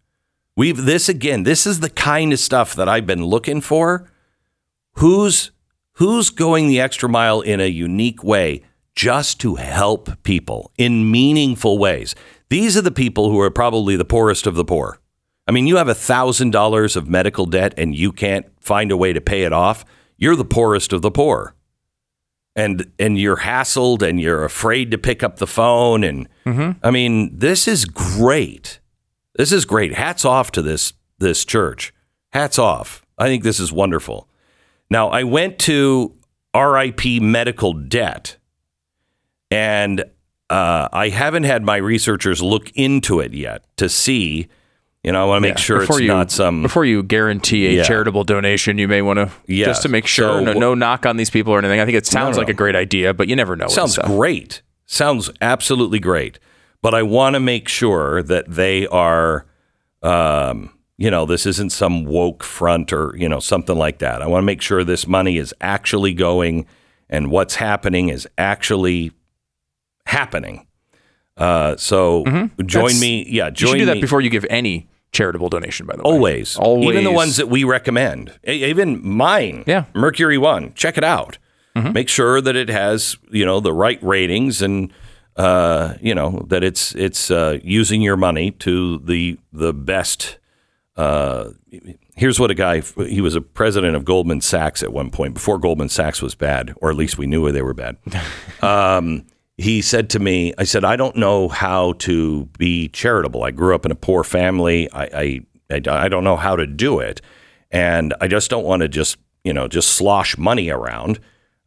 We've 0.55 0.77
this 0.77 1.09
again. 1.09 1.43
This 1.43 1.65
is 1.65 1.79
the 1.79 1.89
kind 1.89 2.31
of 2.33 2.39
stuff 2.39 2.75
that 2.75 2.87
I've 2.87 3.07
been 3.07 3.25
looking 3.25 3.61
for. 3.61 4.09
Who's 4.97 5.51
who's 5.93 6.29
going 6.29 6.67
the 6.67 6.79
extra 6.79 7.09
mile 7.09 7.41
in 7.41 7.59
a 7.59 7.67
unique 7.67 8.23
way 8.23 8.63
just 8.95 9.39
to 9.41 9.55
help 9.55 10.23
people 10.23 10.71
in 10.77 11.09
meaningful 11.09 11.77
ways? 11.77 12.15
These 12.49 12.77
are 12.77 12.81
the 12.81 12.91
people 12.91 13.29
who 13.29 13.39
are 13.39 13.51
probably 13.51 13.95
the 13.95 14.05
poorest 14.05 14.45
of 14.45 14.55
the 14.55 14.65
poor. 14.65 14.99
I 15.47 15.51
mean, 15.51 15.67
you 15.67 15.77
have 15.77 15.89
a 15.89 15.95
thousand 15.95 16.51
dollars 16.51 16.95
of 16.95 17.07
medical 17.07 17.45
debt 17.45 17.73
and 17.77 17.95
you 17.95 18.11
can't 18.11 18.45
find 18.59 18.91
a 18.91 18.97
way 18.97 19.13
to 19.13 19.21
pay 19.21 19.43
it 19.43 19.53
off. 19.53 19.83
You're 20.17 20.35
the 20.35 20.45
poorest 20.45 20.93
of 20.93 21.01
the 21.01 21.11
poor, 21.11 21.55
and 22.55 22.91
and 22.97 23.17
you're 23.17 23.37
hassled 23.37 24.01
and 24.01 24.21
you're 24.21 24.45
afraid 24.45 24.91
to 24.91 24.97
pick 24.97 25.23
up 25.23 25.37
the 25.37 25.47
phone. 25.47 26.03
And 26.03 26.29
mm-hmm. 26.45 26.71
I 26.81 26.91
mean, 26.91 27.37
this 27.37 27.67
is 27.67 27.85
great. 27.85 28.79
This 29.35 29.51
is 29.51 29.65
great. 29.65 29.95
Hats 29.95 30.23
off 30.23 30.51
to 30.51 30.61
this 30.61 30.93
this 31.19 31.43
church. 31.43 31.93
Hats 32.31 32.57
off. 32.57 33.05
I 33.17 33.27
think 33.27 33.43
this 33.43 33.59
is 33.59 33.71
wonderful. 33.71 34.29
Now, 34.89 35.09
I 35.09 35.23
went 35.23 35.59
to 35.59 36.15
RIP 36.55 37.21
Medical 37.21 37.73
Debt, 37.73 38.37
and 39.53 40.03
uh, 40.49 40.87
I 40.91 41.09
haven't 41.09 41.43
had 41.43 41.63
my 41.63 41.77
researchers 41.77 42.41
look 42.41 42.71
into 42.71 43.19
it 43.19 43.33
yet 43.33 43.65
to 43.77 43.89
see. 43.89 44.47
You 45.03 45.11
know, 45.11 45.21
I 45.21 45.25
want 45.25 45.43
to 45.43 45.49
make 45.49 45.57
yeah, 45.57 45.61
sure 45.61 45.77
it's 45.77 45.87
before 45.87 46.01
you, 46.01 46.07
not 46.07 46.31
some. 46.31 46.61
before 46.61 46.85
you 46.85 47.03
guarantee 47.03 47.67
a 47.67 47.71
Yeah. 47.77 47.83
charitable 47.83 48.23
donation, 48.23 48.77
you 48.77 48.87
may 48.87 49.01
want 49.01 49.17
to 49.17 49.29
Yeah. 49.47 49.65
just 49.65 49.81
to 49.81 49.89
make 49.89 50.07
sure. 50.07 50.39
So- 50.39 50.43
no, 50.43 50.53
no 50.53 50.73
knock 50.75 51.05
on 51.05 51.17
these 51.17 51.29
people 51.29 51.53
or 51.53 51.59
anything. 51.59 51.79
I 51.81 51.85
think 51.85 51.97
it 51.97 52.05
sounds 52.05 52.37
no, 52.37 52.41
like 52.41 52.47
no. 52.47 52.51
a 52.51 52.55
great 52.55 52.75
idea, 52.75 53.13
but 53.13 53.27
you 53.27 53.35
never 53.35 53.55
know. 53.55 53.67
sounds 53.67 53.97
great. 53.97 54.61
Sounds 54.85 55.29
absolutely 55.41 55.99
great. 55.99 56.39
But 56.81 56.93
I 56.93 57.03
want 57.03 57.33
to 57.35 57.39
make 57.39 57.67
sure 57.67 58.21
that 58.23 58.45
they 58.49 58.87
are, 58.87 59.45
um, 60.01 60.69
you 60.97 61.09
know, 61.11 61.25
this 61.25 61.45
isn't 61.45 61.71
some 61.71 62.05
woke 62.05 62.43
front 62.43 62.93
or, 62.93 63.13
you 63.17 63.27
know, 63.27 63.39
something 63.39 63.77
like 63.77 63.99
that. 63.99 64.21
I 64.21 64.27
want 64.27 64.43
to 64.43 64.45
make 64.45 64.61
sure 64.61 64.83
this 64.83 65.07
money 65.07 65.37
is 65.37 65.53
actually 65.61 66.13
going 66.13 66.65
and 67.09 67.29
what's 67.31 67.55
happening 67.55 68.09
is 68.09 68.27
actually 68.37 69.11
happening. 70.05 70.67
Uh, 71.37 71.75
so 71.77 72.23
join 72.25 72.49
Mm-hmm. 72.49 72.67
That's- 72.67 73.01
me. 73.01 73.25
Yeah, 73.29 73.47
You 73.49 73.67
should 73.67 73.77
do 73.79 73.85
that 73.85 73.95
me. 73.95 74.01
before 74.01 74.21
you 74.21 74.29
give 74.29 74.45
any 74.49 74.87
charitable 75.11 75.49
donation. 75.49 75.85
By 75.85 75.95
the 75.95 76.03
way, 76.03 76.09
Always. 76.09 76.57
always. 76.57 76.89
Even 76.89 77.03
the 77.03 77.11
ones 77.11 77.37
that 77.37 77.47
we 77.49 77.63
recommend. 77.63 78.33
Even 78.43 78.99
mine. 79.07 79.63
Yeah. 79.67 79.85
Mercury 79.93 80.37
One. 80.37 80.73
Check 80.73 80.97
it 80.97 81.03
out. 81.03 81.37
Make 81.75 82.07
sure 82.07 82.39
that 82.39 82.55
it 82.55 82.69
has, 82.69 83.17
you 83.31 83.45
know, 83.45 83.59
the 83.59 83.73
right 83.73 83.97
ratings 84.03 84.61
and 84.61 84.93
uh, 85.37 85.95
you 85.99 86.13
know, 86.13 86.45
that 86.49 86.63
it's 86.63 86.93
it's 86.93 87.31
uh, 87.31 87.57
using 87.63 88.03
your 88.03 88.15
money 88.15 88.51
to 88.51 88.99
the 88.99 89.39
the 89.51 89.73
best 89.73 90.37
uh, 90.97 91.49
here's 92.15 92.39
what 92.39 92.51
a 92.51 92.53
guy 92.53 92.81
he 92.81 93.19
was 93.21 93.33
a 93.35 93.41
president 93.41 93.95
of 93.95 94.05
Goldman 94.05 94.41
Sachs 94.41 94.83
at 94.83 94.93
one 94.93 95.09
point 95.09 95.33
before 95.33 95.57
Goldman 95.57 95.89
Sachs 95.89 96.21
was 96.21 96.35
bad, 96.35 96.75
or 96.77 96.91
at 96.91 96.95
least 96.95 97.17
we 97.17 97.25
knew 97.25 97.41
where 97.41 97.51
they 97.51 97.63
were 97.63 97.73
bad. 97.73 97.97
Um, 98.61 99.25
he 99.57 99.81
said 99.81 100.09
to 100.11 100.19
me, 100.19 100.53
I 100.57 100.63
said, 100.63 100.83
I 100.83 100.95
don't 100.95 101.15
know 101.15 101.47
how 101.47 101.93
to 101.93 102.45
be 102.57 102.89
charitable. 102.89 103.43
I 103.43 103.51
grew 103.51 103.75
up 103.75 103.85
in 103.85 103.91
a 103.91 103.95
poor 103.95 104.23
family. 104.23 104.91
I, 104.91 105.03
I, 105.03 105.41
I, 105.71 105.81
I 106.05 106.07
don't 106.09 106.23
know 106.23 106.37
how 106.37 106.55
to 106.55 106.65
do 106.65 106.99
it. 106.99 107.21
And 107.71 108.13
I 108.21 108.27
just 108.27 108.49
don't 108.49 108.65
want 108.65 108.81
to 108.81 108.87
just, 108.87 109.17
you 109.43 109.53
know, 109.53 109.67
just 109.67 109.89
slosh 109.89 110.37
money 110.37 110.69
around. 110.69 111.19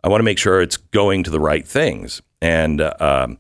I 0.03 0.09
want 0.09 0.21
to 0.21 0.25
make 0.25 0.39
sure 0.39 0.61
it's 0.61 0.77
going 0.77 1.23
to 1.25 1.31
the 1.31 1.41
right 1.41 1.67
things. 1.67 2.23
And 2.41 2.81
uh, 2.81 2.95
um, 3.01 3.39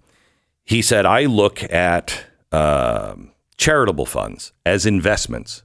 he 0.65 0.83
said, 0.83 1.07
I 1.07 1.25
look 1.25 1.63
at 1.65 2.25
um 2.53 3.33
charitable 3.57 4.07
funds 4.07 4.53
as 4.65 4.87
investments, 4.87 5.65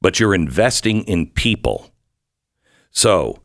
but 0.00 0.18
you're 0.18 0.34
investing 0.34 1.02
in 1.04 1.26
people. 1.26 1.90
So 2.90 3.40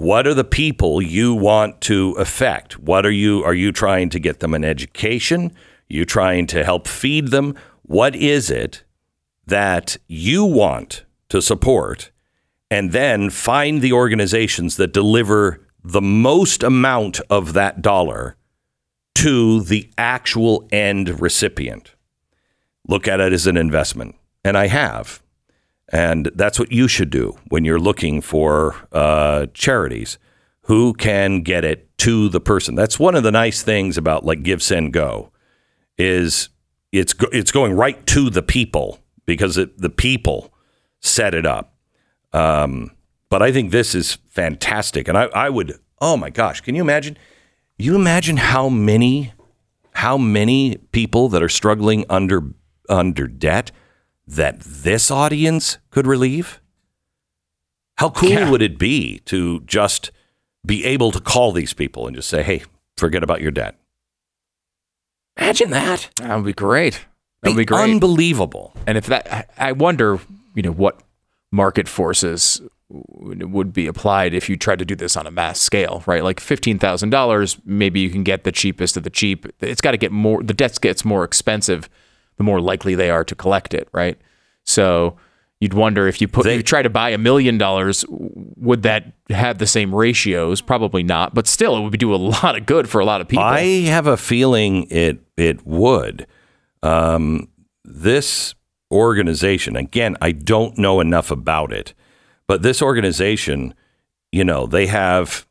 what 0.00 0.26
are 0.26 0.32
the 0.32 0.44
people 0.44 1.02
you 1.02 1.34
want 1.34 1.82
to 1.82 2.12
affect? 2.12 2.78
What 2.78 3.04
are 3.04 3.10
you 3.10 3.44
are 3.44 3.52
you 3.52 3.70
trying 3.70 4.08
to 4.08 4.18
get 4.18 4.40
them 4.40 4.54
an 4.54 4.64
education? 4.64 5.52
you 5.90 6.06
trying 6.06 6.46
to 6.46 6.64
help 6.64 6.88
feed 6.88 7.28
them? 7.28 7.54
What 7.82 8.16
is 8.16 8.50
it 8.50 8.82
that 9.46 9.98
you 10.06 10.44
want 10.44 11.04
to 11.28 11.42
support? 11.42 12.10
And 12.70 12.92
then 12.92 13.28
find 13.28 13.82
the 13.82 13.92
organizations 13.92 14.76
that 14.76 14.94
deliver 14.94 15.66
the 15.84 16.00
most 16.00 16.62
amount 16.62 17.20
of 17.28 17.52
that 17.52 17.82
dollar 17.82 18.36
to 19.16 19.60
the 19.60 19.90
actual 19.98 20.66
end 20.72 21.20
recipient. 21.20 21.94
Look 22.88 23.06
at 23.06 23.20
it 23.20 23.34
as 23.34 23.46
an 23.46 23.58
investment. 23.58 24.14
And 24.44 24.56
I 24.56 24.68
have. 24.68 25.20
And 25.92 26.30
that's 26.34 26.58
what 26.58 26.70
you 26.70 26.86
should 26.86 27.10
do 27.10 27.36
when 27.48 27.64
you're 27.64 27.80
looking 27.80 28.20
for 28.20 28.76
uh, 28.92 29.46
charities. 29.52 30.18
Who 30.62 30.94
can 30.94 31.40
get 31.40 31.64
it 31.64 31.96
to 31.98 32.28
the 32.28 32.40
person? 32.40 32.76
That's 32.76 32.98
one 32.98 33.16
of 33.16 33.24
the 33.24 33.32
nice 33.32 33.62
things 33.62 33.98
about 33.98 34.24
like 34.24 34.42
GiveSendGo, 34.42 35.30
is 35.98 36.48
it's 36.92 37.12
go- 37.12 37.28
it's 37.32 37.50
going 37.50 37.72
right 37.74 38.06
to 38.06 38.30
the 38.30 38.42
people 38.42 39.00
because 39.26 39.58
it, 39.58 39.78
the 39.78 39.90
people 39.90 40.52
set 41.00 41.34
it 41.34 41.44
up. 41.44 41.74
Um, 42.32 42.92
but 43.28 43.42
I 43.42 43.50
think 43.50 43.72
this 43.72 43.94
is 43.94 44.18
fantastic, 44.28 45.08
and 45.08 45.18
I, 45.18 45.24
I 45.24 45.50
would. 45.50 45.78
Oh 46.00 46.16
my 46.16 46.30
gosh, 46.30 46.60
can 46.60 46.74
you 46.74 46.82
imagine? 46.82 47.18
You 47.78 47.96
imagine 47.96 48.36
how 48.36 48.68
many 48.68 49.32
how 49.94 50.16
many 50.16 50.76
people 50.92 51.28
that 51.30 51.42
are 51.42 51.48
struggling 51.48 52.04
under 52.08 52.42
under 52.88 53.26
debt 53.26 53.72
that 54.30 54.60
this 54.60 55.10
audience 55.10 55.78
could 55.90 56.06
relieve? 56.06 56.60
How 57.98 58.10
cool 58.10 58.30
Yeah. 58.30 58.50
would 58.50 58.62
it 58.62 58.78
be 58.78 59.20
to 59.26 59.60
just 59.60 60.10
be 60.64 60.84
able 60.84 61.10
to 61.12 61.20
call 61.20 61.52
these 61.52 61.72
people 61.74 62.06
and 62.06 62.14
just 62.16 62.28
say, 62.28 62.42
"Hey, 62.42 62.62
forget 62.96 63.22
about 63.22 63.40
your 63.40 63.50
debt." 63.50 63.76
Imagine 65.38 65.70
that. 65.70 66.10
That 66.16 66.36
would 66.36 66.44
be 66.44 66.52
great. 66.52 67.06
That 67.42 67.50
would 67.50 67.56
be 67.56 67.64
great. 67.64 67.90
Unbelievable. 67.90 68.74
and 68.86 68.98
if 68.98 69.06
that, 69.06 69.26
I 69.58 69.68
I 69.68 69.72
wonder, 69.72 70.18
you 70.54 70.62
know, 70.62 70.72
what 70.72 71.00
market 71.52 71.88
forces 71.88 72.60
would 72.88 73.50
would 73.52 73.72
be 73.72 73.86
applied 73.86 74.34
if 74.34 74.48
you 74.48 74.56
tried 74.56 74.78
to 74.80 74.84
do 74.84 74.94
this 74.94 75.16
on 75.16 75.26
a 75.26 75.30
mass 75.30 75.60
scale, 75.60 76.02
right? 76.06 76.22
Like 76.22 76.40
fifteen 76.40 76.78
thousand 76.78 77.10
dollars, 77.10 77.56
maybe 77.64 78.00
you 78.00 78.10
can 78.10 78.22
get 78.24 78.44
the 78.44 78.52
cheapest 78.52 78.96
of 78.96 79.02
the 79.02 79.10
cheap. 79.10 79.46
It's 79.60 79.80
got 79.80 79.92
to 79.92 79.96
get 79.96 80.12
more. 80.12 80.42
The 80.42 80.54
debt 80.54 80.78
gets 80.80 81.04
more 81.04 81.24
expensive, 81.24 81.88
the 82.40 82.44
more 82.44 82.58
likely 82.58 82.94
they 82.94 83.10
are 83.10 83.22
to 83.22 83.34
collect 83.34 83.74
it, 83.74 83.86
right? 83.92 84.16
So 84.64 85.16
you'd 85.60 85.74
wonder 85.74 86.08
if 86.08 86.22
you 86.22 86.26
put 86.26 86.44
They- 86.44 86.56
you 86.56 86.62
try 86.62 86.80
to 86.80 86.88
buy 86.88 87.10
a 87.10 87.18
million 87.18 87.58
dollars, 87.58 88.02
would 88.08 88.82
that 88.84 89.12
have 89.28 89.58
the 89.58 89.66
same 89.66 89.94
ratios? 89.94 90.62
Probably 90.62 91.02
not, 91.02 91.34
but 91.34 91.46
still, 91.46 91.76
it 91.76 91.82
would 91.82 91.98
do 92.00 92.14
a 92.14 92.16
lot 92.16 92.56
of 92.56 92.64
good 92.64 92.88
for 92.88 92.98
a 92.98 93.04
lot 93.04 93.20
of 93.20 93.28
people. 93.28 93.44
I 93.44 93.82
have 93.82 94.06
a 94.06 94.16
feeling 94.16 94.86
it 94.90 95.18
it 95.36 95.66
would. 95.66 96.26
Um, 96.82 97.48
this 97.84 98.54
organization, 98.90 99.76
again, 99.76 100.16
I 100.22 100.32
don't 100.32 100.78
know 100.78 101.00
enough 101.00 101.30
about 101.30 101.74
it, 101.74 101.92
but 102.46 102.62
this 102.62 102.80
organization, 102.80 103.74
you 104.32 104.44
know, 104.44 104.64
they 104.66 104.86
have 104.86 105.46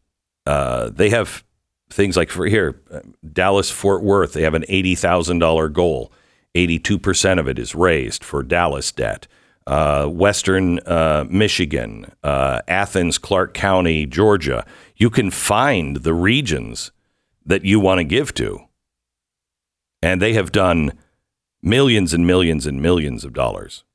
uh, 0.48 0.90
they 0.90 1.12
have 1.12 1.44
things 1.92 2.18
like 2.18 2.32
for 2.32 2.48
here, 2.48 2.82
uh, 2.92 3.02
Dallas 3.32 3.70
Fort 3.70 4.02
Worth, 4.04 4.34
they 4.34 4.42
have 4.42 4.56
an 4.56 4.66
eighty 4.70 4.96
thousand 4.96 5.38
dollar 5.38 5.70
goal. 5.70 6.12
Eighty 6.60 6.78
two 6.78 7.00
percent 7.00 7.40
of 7.40 7.48
it 7.48 7.58
is 7.58 7.74
raised 7.74 8.22
for 8.22 8.44
Dallas 8.44 8.92
debt. 8.92 9.28
Uh, 9.66 10.08
Western 10.08 10.80
uh, 10.80 11.24
Michigan, 11.30 12.12
uh, 12.22 12.60
Athens, 12.68 13.18
Clark 13.18 13.54
County, 13.54 14.06
Georgia. 14.06 14.66
You 14.98 15.10
can 15.10 15.32
find 15.32 15.98
the 15.98 16.14
regions 16.14 16.92
that 17.46 17.64
you 17.64 17.80
want 17.80 18.00
to 18.00 18.04
give 18.04 18.34
to. 18.34 18.60
And 20.02 20.22
they 20.22 20.34
have 20.34 20.52
done 20.52 20.92
millions 21.62 22.14
and 22.14 22.28
millions 22.28 22.66
and 22.66 22.82
millions 22.82 23.24
of 23.24 23.32
dollars. 23.32 23.86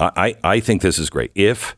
I, 0.00 0.10
I, 0.16 0.54
I 0.54 0.60
think 0.60 0.80
this 0.80 0.98
is 0.98 1.10
great. 1.10 1.30
If 1.34 1.76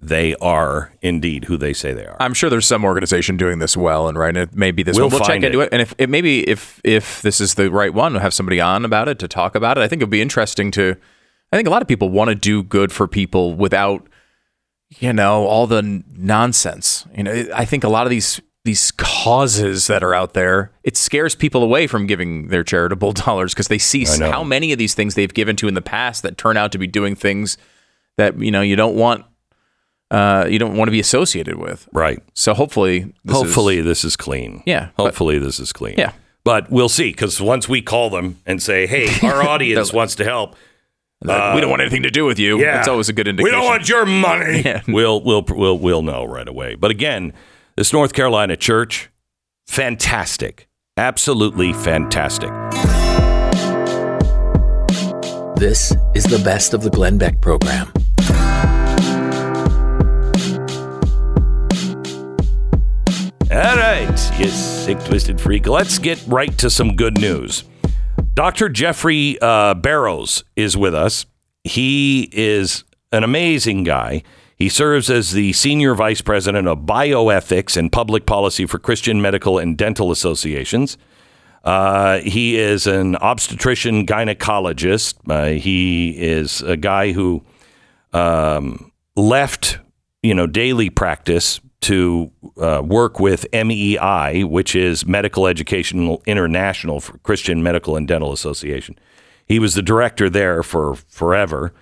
they 0.00 0.34
are 0.36 0.92
indeed 1.02 1.44
who 1.46 1.56
they 1.56 1.72
say 1.72 1.92
they 1.92 2.06
are. 2.06 2.16
I'm 2.20 2.34
sure 2.34 2.48
there's 2.48 2.66
some 2.66 2.84
organization 2.84 3.36
doing 3.36 3.58
this 3.58 3.76
well, 3.76 4.08
and 4.08 4.16
right, 4.16 4.28
and 4.28 4.38
it 4.38 4.54
maybe 4.54 4.82
this 4.82 4.96
We'll. 4.96 5.08
We'll 5.10 5.20
check 5.20 5.42
into 5.42 5.60
it. 5.60 5.70
and 5.72 5.82
if 5.82 5.94
it 5.98 6.08
maybe 6.08 6.48
if 6.48 6.80
if 6.84 7.20
this 7.22 7.40
is 7.40 7.54
the 7.54 7.70
right 7.70 7.92
one, 7.92 8.12
we'll 8.12 8.22
have 8.22 8.34
somebody 8.34 8.60
on 8.60 8.84
about 8.84 9.08
it 9.08 9.18
to 9.20 9.28
talk 9.28 9.54
about 9.54 9.76
it. 9.76 9.80
I 9.82 9.88
think 9.88 10.00
it'd 10.00 10.10
be 10.10 10.22
interesting 10.22 10.70
to. 10.72 10.96
I 11.52 11.56
think 11.56 11.66
a 11.66 11.70
lot 11.70 11.82
of 11.82 11.88
people 11.88 12.10
want 12.10 12.28
to 12.28 12.34
do 12.34 12.62
good 12.62 12.92
for 12.92 13.08
people 13.08 13.54
without, 13.54 14.06
you 14.98 15.12
know, 15.14 15.46
all 15.46 15.66
the 15.66 15.78
n- 15.78 16.04
nonsense. 16.14 17.06
You 17.16 17.24
know, 17.24 17.46
I 17.54 17.64
think 17.64 17.84
a 17.84 17.88
lot 17.88 18.06
of 18.06 18.10
these 18.10 18.40
these 18.64 18.90
causes 18.92 19.86
that 19.86 20.02
are 20.04 20.14
out 20.14 20.34
there, 20.34 20.70
it 20.84 20.96
scares 20.96 21.34
people 21.34 21.62
away 21.62 21.86
from 21.86 22.06
giving 22.06 22.48
their 22.48 22.62
charitable 22.62 23.12
dollars 23.26 23.54
because 23.54 23.68
they 23.68 23.78
see 23.78 24.04
how 24.04 24.44
many 24.44 24.72
of 24.72 24.78
these 24.78 24.94
things 24.94 25.14
they've 25.14 25.32
given 25.32 25.56
to 25.56 25.68
in 25.68 25.74
the 25.74 25.80
past 25.82 26.22
that 26.22 26.36
turn 26.36 26.56
out 26.56 26.70
to 26.72 26.78
be 26.78 26.86
doing 26.86 27.14
things 27.16 27.56
that 28.16 28.38
you 28.38 28.50
know 28.50 28.60
you 28.60 28.76
don't 28.76 28.94
want. 28.94 29.24
Uh, 30.10 30.46
you 30.48 30.58
don't 30.58 30.76
want 30.76 30.88
to 30.88 30.92
be 30.92 31.00
associated 31.00 31.56
with. 31.58 31.86
right. 31.92 32.22
So 32.34 32.54
hopefully, 32.54 33.12
this 33.24 33.36
is- 33.36 33.42
Hopefully 33.42 33.80
this 33.82 34.04
is 34.04 34.16
clean. 34.16 34.62
Yeah, 34.66 34.88
but- 34.96 35.04
Hopefully 35.04 35.38
this 35.38 35.60
is 35.60 35.72
clean. 35.72 35.96
Yeah. 35.98 36.12
But 36.44 36.70
we'll 36.70 36.88
see 36.88 37.10
because 37.10 37.40
once 37.42 37.68
we 37.68 37.82
call 37.82 38.08
them 38.08 38.38
and 38.46 38.62
say, 38.62 38.86
"Hey, 38.86 39.08
our 39.26 39.42
audience 39.42 39.92
wants 39.92 40.14
to 40.14 40.24
help," 40.24 40.56
like, 41.22 41.54
we 41.54 41.60
don't 41.60 41.68
want 41.68 41.82
anything 41.82 42.04
to 42.04 42.10
do 42.10 42.24
with 42.24 42.38
you. 42.38 42.58
Yeah. 42.58 42.78
It's 42.78 42.88
always 42.88 43.10
a 43.10 43.12
good 43.12 43.28
indication. 43.28 43.44
We 43.44 43.50
don't 43.50 43.66
want 43.66 43.86
your 43.88 44.06
money. 44.06 44.62
Yeah. 44.64 44.80
We'll 44.88 45.20
we'll 45.22 45.44
we'll 45.48 45.78
we'll 45.78 46.02
know 46.02 46.24
right 46.24 46.48
away. 46.48 46.74
But 46.74 46.90
again, 46.90 47.34
this 47.76 47.92
North 47.92 48.14
Carolina 48.14 48.56
church, 48.56 49.10
fantastic, 49.66 50.68
absolutely 50.96 51.74
fantastic. 51.74 52.48
This 55.56 55.92
is 56.14 56.24
the 56.24 56.40
best 56.44 56.72
of 56.72 56.82
the 56.82 56.90
Glenn 56.90 57.18
Beck 57.18 57.40
program. 57.42 57.92
You 64.18 64.48
sick, 64.48 64.98
twisted 65.04 65.40
freak. 65.40 65.66
Let's 65.66 65.98
get 65.98 66.20
right 66.26 66.56
to 66.58 66.70
some 66.70 66.96
good 66.96 67.20
news. 67.20 67.62
Dr. 68.34 68.68
Jeffrey 68.68 69.38
uh, 69.40 69.74
Barrows 69.74 70.42
is 70.56 70.76
with 70.76 70.94
us. 70.94 71.26
He 71.62 72.28
is 72.32 72.82
an 73.12 73.22
amazing 73.22 73.84
guy. 73.84 74.24
He 74.56 74.68
serves 74.68 75.08
as 75.08 75.32
the 75.32 75.52
senior 75.52 75.94
vice 75.94 76.20
president 76.20 76.66
of 76.66 76.78
bioethics 76.80 77.76
and 77.76 77.92
public 77.92 78.26
policy 78.26 78.66
for 78.66 78.80
Christian 78.80 79.22
Medical 79.22 79.58
and 79.58 79.78
Dental 79.78 80.10
Associations. 80.10 80.98
Uh, 81.62 82.18
he 82.20 82.56
is 82.56 82.88
an 82.88 83.14
obstetrician 83.16 84.04
gynecologist. 84.04 85.14
Uh, 85.28 85.58
he 85.60 86.10
is 86.10 86.62
a 86.62 86.76
guy 86.76 87.12
who 87.12 87.44
um, 88.12 88.90
left, 89.14 89.78
you 90.22 90.34
know, 90.34 90.48
daily 90.48 90.90
practice 90.90 91.60
to 91.80 92.30
uh, 92.60 92.82
work 92.84 93.20
with 93.20 93.46
MEI, 93.52 94.44
which 94.44 94.74
is 94.74 95.06
Medical 95.06 95.46
Educational 95.46 96.22
International 96.26 97.00
for 97.00 97.18
Christian 97.18 97.62
Medical 97.62 97.96
and 97.96 98.08
Dental 98.08 98.32
Association. 98.32 98.98
He 99.46 99.58
was 99.58 99.74
the 99.74 99.82
director 99.82 100.28
there 100.28 100.62
for 100.62 100.94
forever. 100.94 101.72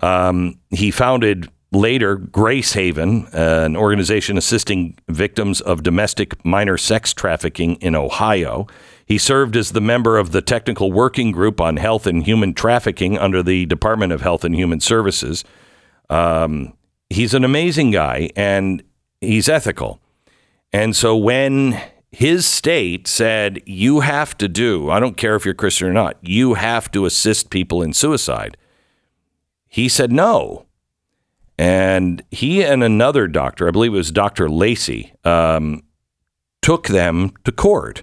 Um, 0.00 0.60
he 0.70 0.90
founded 0.90 1.48
later 1.72 2.16
Grace 2.16 2.74
Haven, 2.74 3.26
uh, 3.34 3.62
an 3.64 3.76
organization 3.76 4.38
assisting 4.38 4.98
victims 5.08 5.60
of 5.60 5.82
domestic 5.82 6.44
minor 6.44 6.76
sex 6.76 7.12
trafficking 7.12 7.76
in 7.76 7.94
Ohio. 7.94 8.66
He 9.04 9.18
served 9.18 9.56
as 9.56 9.72
the 9.72 9.80
member 9.80 10.18
of 10.18 10.32
the 10.32 10.42
Technical 10.42 10.92
Working 10.92 11.32
Group 11.32 11.60
on 11.60 11.76
Health 11.76 12.06
and 12.06 12.24
Human 12.24 12.54
Trafficking 12.54 13.18
under 13.18 13.42
the 13.42 13.66
Department 13.66 14.12
of 14.12 14.22
Health 14.22 14.44
and 14.44 14.54
Human 14.54 14.80
Services. 14.80 15.44
Um, 16.08 16.74
he's 17.10 17.34
an 17.34 17.44
amazing 17.44 17.90
guy 17.90 18.30
and 18.36 18.82
he's 19.26 19.48
ethical. 19.48 20.00
And 20.72 20.94
so 20.94 21.16
when 21.16 21.80
his 22.10 22.46
state 22.46 23.06
said, 23.06 23.62
you 23.66 24.00
have 24.00 24.36
to 24.38 24.48
do, 24.48 24.90
I 24.90 25.00
don't 25.00 25.16
care 25.16 25.36
if 25.36 25.44
you're 25.44 25.54
Christian 25.54 25.88
or 25.88 25.92
not, 25.92 26.16
you 26.22 26.54
have 26.54 26.90
to 26.92 27.06
assist 27.06 27.50
people 27.50 27.82
in 27.82 27.92
suicide, 27.92 28.56
he 29.68 29.88
said 29.88 30.12
no. 30.12 30.66
And 31.58 32.22
he 32.30 32.64
and 32.64 32.82
another 32.82 33.26
doctor, 33.26 33.68
I 33.68 33.70
believe 33.70 33.94
it 33.94 33.96
was 33.96 34.10
Dr. 34.10 34.48
Lacey, 34.48 35.12
um, 35.24 35.82
took 36.62 36.88
them 36.88 37.32
to 37.44 37.52
court. 37.52 38.02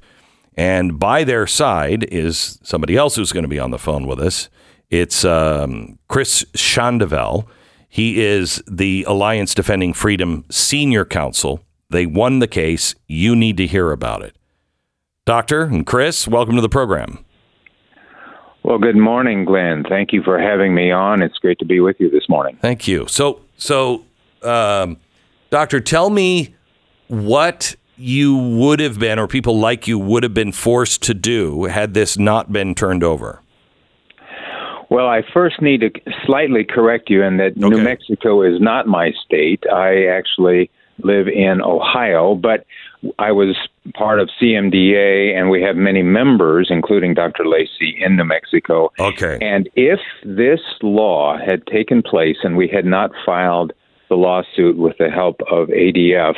And 0.56 1.00
by 1.00 1.24
their 1.24 1.48
side 1.48 2.04
is 2.06 2.60
somebody 2.64 2.96
else 2.96 3.16
who's 3.16 3.32
going 3.32 3.44
to 3.44 3.50
be 3.50 3.60
on 3.60 3.72
the 3.72 3.80
phone 3.80 4.06
with 4.08 4.20
us. 4.20 4.50
It's 4.90 5.26
um, 5.26 5.98
Chris 6.08 6.46
Schandevel. 6.54 7.48
He 7.94 8.24
is 8.24 8.60
the 8.66 9.06
Alliance 9.08 9.54
Defending 9.54 9.94
Freedom 9.94 10.46
Senior 10.50 11.06
Counsel. 11.06 11.64
They 11.92 12.08
won 12.08 12.40
the 12.40 12.48
case. 12.48 12.96
You 13.06 13.36
need 13.36 13.56
to 13.58 13.68
hear 13.68 13.92
about 13.92 14.24
it. 14.24 14.36
Doctor 15.26 15.66
and 15.66 15.86
Chris, 15.86 16.28
welcome 16.28 16.56
to 16.56 16.62
the 16.64 16.70
program. 16.70 17.24
Well, 18.64 18.80
good 18.80 18.98
morning, 18.98 19.46
Glenn. 19.46 19.84
Thank 19.88 20.12
you 20.12 20.24
for 20.24 20.40
having 20.40 20.74
me 20.74 20.90
on. 20.90 21.22
It's 21.22 21.38
great 21.38 21.60
to 21.60 21.66
be 21.66 21.82
with 21.82 21.98
you 22.00 22.10
this 22.10 22.28
morning. 22.28 22.58
Thank 22.64 22.88
you. 22.88 23.06
So, 23.08 23.42
so, 23.58 24.06
um, 24.42 24.98
doctor, 25.52 25.80
tell 25.80 26.10
me 26.10 26.56
what 27.10 27.76
you 27.96 28.36
would 28.36 28.80
have 28.80 28.98
been, 28.98 29.20
or 29.20 29.28
people 29.28 29.60
like 29.60 29.88
you 29.88 30.00
would 30.00 30.24
have 30.24 30.34
been 30.34 30.52
forced 30.52 31.04
to 31.04 31.14
do 31.14 31.66
had 31.66 31.94
this 31.94 32.18
not 32.18 32.52
been 32.52 32.74
turned 32.74 33.04
over. 33.04 33.43
Well, 34.94 35.08
I 35.08 35.24
first 35.34 35.60
need 35.60 35.82
to 35.82 35.90
slightly 36.24 36.64
correct 36.64 37.10
you 37.10 37.24
in 37.24 37.38
that 37.38 37.54
okay. 37.58 37.68
New 37.68 37.82
Mexico 37.82 38.44
is 38.44 38.62
not 38.62 38.86
my 38.86 39.12
state. 39.26 39.64
I 39.74 40.06
actually 40.06 40.70
live 41.00 41.28
in 41.28 41.64
Ohio, 41.64 42.36
but 42.36 42.68
I 43.18 43.32
was 43.32 43.58
part 43.96 44.20
of 44.20 44.30
CMDA, 44.40 45.36
and 45.36 45.50
we 45.50 45.64
have 45.64 45.76
many 45.76 46.04
members, 46.04 46.68
including 46.70 47.16
Dr. 47.16 47.44
Lacey, 47.44 47.98
in 48.00 48.18
New 48.18 48.24
Mexico. 48.24 48.92
Okay. 49.00 49.40
And 49.42 49.68
if 49.76 50.00
this 50.24 50.60
law 50.84 51.40
had 51.44 51.66
taken 51.66 52.04
place 52.04 52.38
and 52.44 52.56
we 52.56 52.68
had 52.68 52.86
not 52.86 53.10
filed 53.26 53.74
the 54.10 54.16
lawsuit 54.16 54.78
with 54.78 54.96
the 55.00 55.10
help 55.10 55.42
of 55.50 55.70
ADF, 55.70 56.36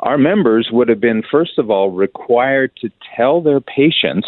our 0.00 0.18
members 0.18 0.70
would 0.72 0.88
have 0.88 1.00
been, 1.00 1.22
first 1.30 1.56
of 1.56 1.70
all, 1.70 1.92
required 1.92 2.72
to 2.80 2.90
tell 3.16 3.40
their 3.40 3.60
patients 3.60 4.26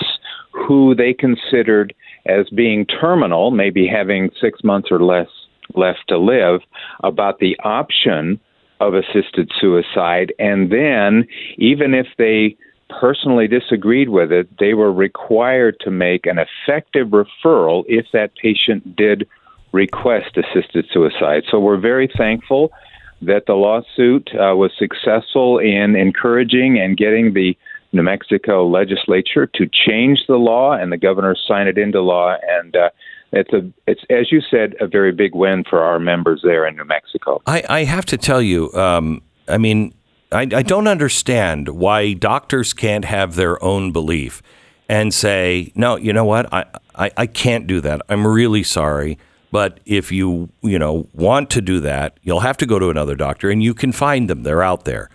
who 0.52 0.94
they 0.94 1.12
considered 1.12 1.92
as 2.28 2.48
being 2.50 2.86
terminal, 2.86 3.50
maybe 3.50 3.86
having 3.86 4.30
six 4.40 4.62
months 4.62 4.88
or 4.90 5.00
less 5.00 5.28
left 5.74 6.00
to 6.08 6.18
live, 6.18 6.60
about 7.02 7.38
the 7.40 7.56
option 7.64 8.38
of 8.80 8.94
assisted 8.94 9.50
suicide. 9.60 10.32
And 10.38 10.70
then, 10.70 11.26
even 11.56 11.94
if 11.94 12.06
they 12.16 12.56
personally 13.00 13.48
disagreed 13.48 14.08
with 14.08 14.32
it, 14.32 14.48
they 14.58 14.74
were 14.74 14.92
required 14.92 15.76
to 15.80 15.90
make 15.90 16.26
an 16.26 16.38
effective 16.38 17.08
referral 17.08 17.84
if 17.86 18.06
that 18.12 18.34
patient 18.36 18.96
did 18.96 19.26
request 19.72 20.36
assisted 20.36 20.86
suicide. 20.92 21.42
So 21.50 21.60
we're 21.60 21.80
very 21.80 22.10
thankful 22.16 22.72
that 23.20 23.46
the 23.46 23.54
lawsuit 23.54 24.30
uh, 24.34 24.54
was 24.56 24.70
successful 24.78 25.58
in 25.58 25.96
encouraging 25.96 26.78
and 26.78 26.96
getting 26.96 27.34
the 27.34 27.56
New 27.92 28.02
Mexico 28.02 28.66
legislature 28.66 29.46
to 29.46 29.68
change 29.86 30.20
the 30.28 30.36
law, 30.36 30.72
and 30.72 30.92
the 30.92 30.98
governor 30.98 31.34
signed 31.46 31.68
it 31.68 31.78
into 31.78 32.00
law. 32.00 32.36
And 32.60 32.76
uh, 32.76 32.90
it's 33.32 33.52
a 33.52 33.70
it's 33.86 34.02
as 34.10 34.30
you 34.30 34.40
said 34.50 34.74
a 34.80 34.86
very 34.86 35.12
big 35.12 35.34
win 35.34 35.64
for 35.68 35.82
our 35.82 35.98
members 35.98 36.40
there 36.44 36.66
in 36.66 36.76
New 36.76 36.84
Mexico. 36.84 37.40
I, 37.46 37.64
I 37.68 37.84
have 37.84 38.04
to 38.06 38.16
tell 38.16 38.42
you, 38.42 38.72
um, 38.74 39.22
I 39.48 39.58
mean, 39.58 39.94
I, 40.30 40.42
I 40.42 40.62
don't 40.62 40.86
understand 40.86 41.70
why 41.70 42.12
doctors 42.12 42.72
can't 42.72 43.04
have 43.04 43.34
their 43.34 43.62
own 43.62 43.92
belief 43.92 44.42
and 44.88 45.12
say, 45.12 45.72
no, 45.74 45.96
you 45.96 46.12
know 46.12 46.24
what, 46.24 46.52
I, 46.52 46.64
I, 46.94 47.10
I 47.16 47.26
can't 47.26 47.66
do 47.66 47.80
that. 47.82 48.00
I'm 48.08 48.26
really 48.26 48.62
sorry. 48.62 49.18
But 49.50 49.80
if 49.86 50.12
you 50.12 50.50
you 50.60 50.78
know 50.78 51.08
want 51.14 51.48
to 51.50 51.62
do 51.62 51.80
that, 51.80 52.18
you'll 52.22 52.40
have 52.40 52.58
to 52.58 52.66
go 52.66 52.78
to 52.78 52.90
another 52.90 53.14
doctor, 53.14 53.48
and 53.48 53.62
you 53.62 53.72
can 53.72 53.92
find 53.92 54.28
them. 54.28 54.42
They're 54.42 54.62
out 54.62 54.84
there. 54.84 55.08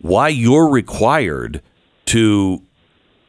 Why 0.00 0.28
you're 0.28 0.68
required 0.68 1.60
to 2.10 2.62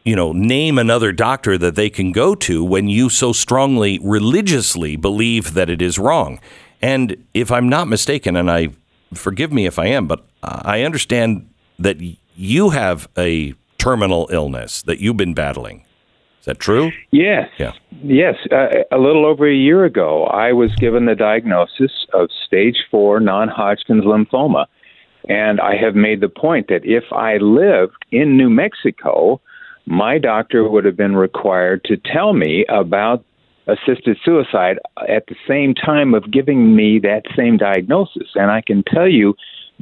you 0.04 0.16
know, 0.16 0.32
name 0.32 0.78
another 0.78 1.12
doctor 1.12 1.58
that 1.58 1.76
they 1.76 1.90
can 1.90 2.12
go 2.12 2.34
to 2.34 2.64
when 2.64 2.90
you 2.90 3.10
so 3.10 3.32
strongly 3.32 4.00
religiously 4.02 4.96
believe 4.96 5.54
that 5.54 5.70
it 5.70 5.82
is 5.82 6.00
wrong. 6.00 6.40
And 6.82 7.24
if 7.34 7.52
I'm 7.52 7.70
not 7.70 7.88
mistaken, 7.88 8.36
and 8.36 8.50
I 8.50 8.70
forgive 9.14 9.54
me 9.54 9.66
if 9.68 9.78
I 9.78 9.88
am, 9.88 10.08
but 10.08 10.26
I 10.42 10.82
understand 10.82 11.48
that 11.78 11.98
you 12.36 12.72
have 12.72 13.08
a 13.18 13.54
terminal 13.78 14.28
illness 14.32 14.82
that 14.84 15.00
you've 15.00 15.18
been 15.18 15.36
battling. 15.36 15.86
Is 16.40 16.46
that 16.46 16.60
true? 16.60 16.92
Yes. 17.12 17.50
Yeah. 17.60 17.74
Yes. 18.04 18.36
Uh, 18.52 18.70
a 18.92 18.98
little 18.98 19.28
over 19.28 19.48
a 19.48 19.54
year 19.54 19.86
ago, 19.86 20.24
I 20.26 20.54
was 20.54 20.74
given 20.78 21.06
the 21.06 21.14
diagnosis 21.14 21.92
of 22.14 22.30
stage 22.48 22.78
four 22.90 23.20
non 23.20 23.48
Hodgkin's 23.48 24.04
lymphoma. 24.04 24.66
And 25.30 25.60
I 25.60 25.76
have 25.76 25.96
made 25.96 26.22
the 26.22 26.30
point 26.30 26.68
that 26.70 26.84
if 26.84 27.04
I 27.12 27.38
lived 27.38 28.06
in 28.12 28.38
New 28.38 28.50
Mexico, 28.50 29.40
my 29.86 30.18
doctor 30.18 30.68
would 30.68 30.86
have 30.86 30.98
been 30.98 31.16
required 31.16 31.84
to 31.86 31.98
tell 31.98 32.34
me 32.34 32.66
about 32.70 33.24
assisted 33.68 34.18
suicide 34.26 34.80
at 35.08 35.28
the 35.28 35.36
same 35.48 35.74
time 35.74 36.14
of 36.14 36.32
giving 36.32 36.76
me 36.76 37.00
that 37.00 37.24
same 37.36 37.58
diagnosis. 37.58 38.30
And 38.36 38.52
I 38.52 38.62
can 38.62 38.84
tell 38.84 39.08
you, 39.08 39.36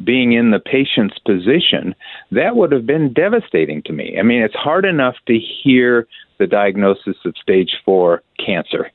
being 0.03 0.31
in 0.31 0.51
the 0.51 0.59
patient's 0.59 1.17
position, 1.19 1.93
that 2.31 2.55
would 2.55 2.71
have 2.71 2.85
been 2.85 3.11
devastating 3.11 3.81
to 3.83 3.93
me. 3.93 4.17
I 4.17 4.23
mean, 4.23 4.41
it's 4.41 4.55
hard 4.55 4.85
enough 4.85 5.15
to 5.27 5.37
hear 5.37 6.07
the 6.37 6.47
diagnosis 6.47 7.17
of 7.25 7.35
stage 7.41 7.71
four 7.83 8.23
cancer. 8.43 8.91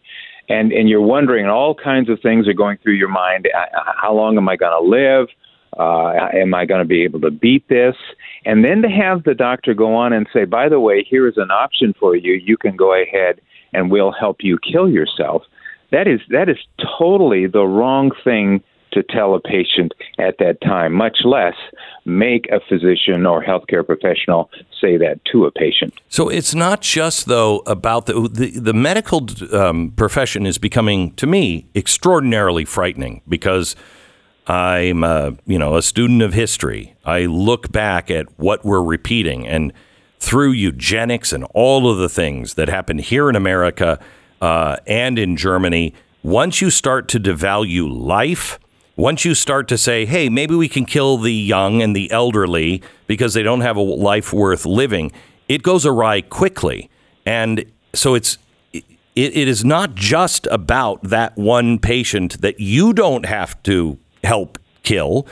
And, 0.48 0.72
and 0.72 0.88
you're 0.88 1.02
wondering, 1.02 1.46
all 1.46 1.74
kinds 1.74 2.08
of 2.08 2.20
things 2.20 2.48
are 2.48 2.54
going 2.54 2.78
through 2.78 2.94
your 2.94 3.08
mind. 3.08 3.48
How 3.96 4.14
long 4.14 4.36
am 4.36 4.48
I 4.48 4.56
going 4.56 4.72
to 4.72 4.88
live? 4.88 5.28
Uh, 5.78 6.28
am 6.32 6.54
I 6.54 6.64
going 6.64 6.80
to 6.80 6.88
be 6.88 7.02
able 7.02 7.20
to 7.20 7.30
beat 7.30 7.68
this? 7.68 7.96
And 8.44 8.64
then 8.64 8.82
to 8.82 8.88
have 8.88 9.24
the 9.24 9.34
doctor 9.34 9.74
go 9.74 9.94
on 9.94 10.12
and 10.12 10.26
say, 10.32 10.44
by 10.44 10.68
the 10.68 10.80
way, 10.80 11.02
here 11.02 11.26
is 11.26 11.36
an 11.36 11.50
option 11.50 11.94
for 11.98 12.14
you. 12.14 12.34
You 12.34 12.56
can 12.56 12.76
go 12.76 12.94
ahead 12.94 13.40
and 13.72 13.90
we'll 13.90 14.12
help 14.12 14.38
you 14.40 14.58
kill 14.58 14.88
yourself. 14.88 15.42
That 15.90 16.08
is 16.08 16.20
that 16.30 16.48
is 16.48 16.58
totally 16.98 17.46
the 17.46 17.64
wrong 17.64 18.10
thing 18.24 18.62
to 18.94 19.02
tell 19.02 19.34
a 19.34 19.40
patient 19.40 19.92
at 20.18 20.38
that 20.38 20.60
time, 20.60 20.92
much 20.92 21.18
less 21.24 21.54
make 22.04 22.46
a 22.50 22.60
physician 22.68 23.26
or 23.26 23.44
healthcare 23.44 23.84
professional 23.84 24.48
say 24.80 24.96
that 24.96 25.20
to 25.32 25.44
a 25.44 25.50
patient. 25.50 25.92
So 26.08 26.28
it's 26.28 26.54
not 26.54 26.80
just 26.80 27.26
though 27.26 27.58
about 27.66 28.06
the 28.06 28.28
the, 28.28 28.58
the 28.58 28.72
medical 28.72 29.26
um, 29.52 29.92
profession 29.96 30.46
is 30.46 30.58
becoming 30.58 31.12
to 31.14 31.26
me 31.26 31.66
extraordinarily 31.74 32.64
frightening 32.64 33.20
because 33.28 33.76
I'm 34.46 35.02
a, 35.04 35.36
you 35.46 35.58
know 35.58 35.76
a 35.76 35.82
student 35.82 36.22
of 36.22 36.34
history. 36.34 36.94
I 37.04 37.26
look 37.26 37.72
back 37.72 38.10
at 38.10 38.26
what 38.38 38.64
we're 38.64 38.82
repeating, 38.82 39.46
and 39.46 39.72
through 40.18 40.52
eugenics 40.52 41.32
and 41.32 41.44
all 41.54 41.90
of 41.90 41.98
the 41.98 42.08
things 42.08 42.54
that 42.54 42.68
happened 42.68 43.00
here 43.02 43.28
in 43.28 43.36
America 43.36 43.98
uh, 44.40 44.76
and 44.86 45.18
in 45.18 45.36
Germany, 45.36 45.94
once 46.22 46.60
you 46.60 46.70
start 46.70 47.08
to 47.08 47.20
devalue 47.20 47.90
life, 47.90 48.58
once 48.96 49.24
you 49.24 49.34
start 49.34 49.66
to 49.68 49.78
say, 49.78 50.04
"Hey, 50.04 50.28
maybe 50.28 50.54
we 50.54 50.68
can 50.68 50.84
kill 50.84 51.16
the 51.16 51.32
young 51.32 51.80
and 51.80 51.96
the 51.96 52.10
elderly 52.10 52.82
because 53.06 53.34
they 53.34 53.42
don't 53.42 53.62
have 53.62 53.76
a 53.76 53.82
life 53.82 54.32
worth 54.32 54.66
living," 54.66 55.10
it 55.48 55.62
goes 55.62 55.86
awry 55.86 56.20
quickly, 56.20 56.90
and 57.24 57.64
so 57.94 58.14
it's 58.14 58.36
it, 58.72 58.84
it 59.36 59.48
is 59.48 59.64
not 59.64 59.94
just 59.94 60.46
about 60.50 61.02
that 61.02 61.36
one 61.36 61.78
patient 61.78 62.40
that 62.40 62.60
you 62.60 62.92
don't 62.92 63.26
have 63.26 63.62
to 63.62 63.98
help 64.24 64.58
kill. 64.82 65.26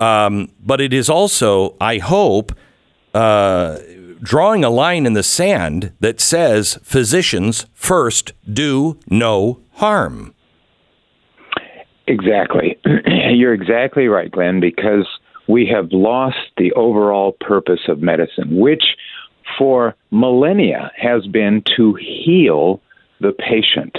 Um, 0.00 0.50
but 0.64 0.80
it 0.80 0.92
is 0.92 1.10
also, 1.10 1.76
I 1.80 1.98
hope, 1.98 2.52
uh, 3.14 3.78
drawing 4.22 4.64
a 4.64 4.70
line 4.70 5.06
in 5.06 5.12
the 5.12 5.22
sand 5.22 5.92
that 6.00 6.20
says 6.20 6.78
physicians 6.82 7.66
first 7.74 8.32
do 8.50 8.98
no 9.08 9.60
harm. 9.74 10.34
Exactly. 12.06 12.78
You're 13.30 13.54
exactly 13.54 14.08
right, 14.08 14.30
Glenn, 14.30 14.60
because 14.60 15.06
we 15.46 15.66
have 15.66 15.88
lost 15.92 16.38
the 16.56 16.72
overall 16.72 17.32
purpose 17.40 17.80
of 17.88 18.00
medicine, 18.00 18.56
which 18.58 18.84
for 19.56 19.94
millennia 20.10 20.92
has 20.96 21.26
been 21.26 21.62
to 21.76 21.94
heal 21.94 22.80
the 23.20 23.32
patient, 23.32 23.96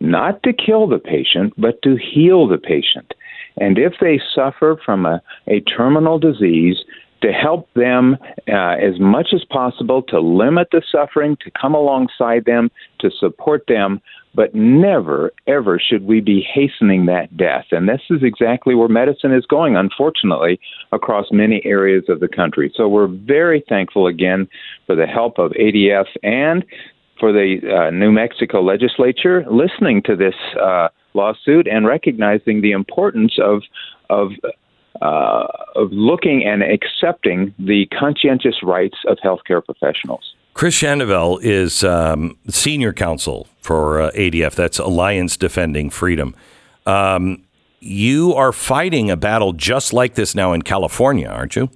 not 0.00 0.42
to 0.42 0.52
kill 0.52 0.86
the 0.86 0.98
patient, 0.98 1.52
but 1.58 1.80
to 1.82 1.96
heal 1.96 2.48
the 2.48 2.58
patient. 2.58 3.12
And 3.58 3.78
if 3.78 3.94
they 4.00 4.20
suffer 4.34 4.80
from 4.84 5.06
a, 5.06 5.22
a 5.46 5.60
terminal 5.60 6.18
disease, 6.18 6.78
to 7.22 7.32
help 7.32 7.72
them 7.74 8.16
uh, 8.48 8.74
as 8.82 8.98
much 8.98 9.28
as 9.32 9.44
possible 9.44 10.02
to 10.02 10.20
limit 10.20 10.68
the 10.72 10.82
suffering, 10.90 11.36
to 11.44 11.50
come 11.52 11.74
alongside 11.74 12.44
them, 12.44 12.70
to 12.98 13.10
support 13.10 13.64
them, 13.68 14.00
but 14.34 14.54
never, 14.54 15.30
ever 15.46 15.78
should 15.78 16.04
we 16.04 16.20
be 16.20 16.44
hastening 16.54 17.06
that 17.06 17.36
death. 17.36 17.66
And 17.70 17.88
this 17.88 18.00
is 18.10 18.22
exactly 18.22 18.74
where 18.74 18.88
medicine 18.88 19.32
is 19.32 19.46
going, 19.46 19.76
unfortunately, 19.76 20.58
across 20.90 21.26
many 21.30 21.62
areas 21.64 22.04
of 22.08 22.20
the 22.20 22.28
country. 22.28 22.72
So 22.74 22.88
we're 22.88 23.06
very 23.06 23.62
thankful 23.68 24.06
again 24.06 24.48
for 24.86 24.96
the 24.96 25.06
help 25.06 25.38
of 25.38 25.52
ADF 25.52 26.06
and 26.22 26.64
for 27.20 27.32
the 27.32 27.58
uh, 27.70 27.90
New 27.90 28.10
Mexico 28.10 28.62
legislature 28.62 29.44
listening 29.48 30.02
to 30.06 30.16
this 30.16 30.34
uh, 30.60 30.88
lawsuit 31.14 31.66
and 31.68 31.86
recognizing 31.86 32.60
the 32.60 32.72
importance 32.72 33.38
of 33.42 33.62
of 34.10 34.32
uh, 35.00 35.46
of 35.74 35.90
looking 35.90 36.44
and 36.44 36.62
accepting 36.62 37.54
the 37.58 37.86
conscientious 37.98 38.62
rights 38.62 38.96
of 39.08 39.18
healthcare 39.24 39.64
professionals. 39.64 40.34
Chris 40.54 40.74
Schandevel 40.80 41.42
is 41.42 41.82
um, 41.82 42.36
senior 42.48 42.92
counsel 42.92 43.48
for 43.60 44.02
uh, 44.02 44.10
ADF. 44.12 44.54
That's 44.54 44.78
Alliance 44.78 45.36
Defending 45.36 45.88
Freedom. 45.88 46.36
Um, 46.84 47.44
you 47.80 48.34
are 48.34 48.52
fighting 48.52 49.10
a 49.10 49.16
battle 49.16 49.52
just 49.52 49.92
like 49.92 50.14
this 50.14 50.34
now 50.34 50.52
in 50.52 50.62
California, 50.62 51.26
aren't 51.26 51.56
you? 51.56 51.70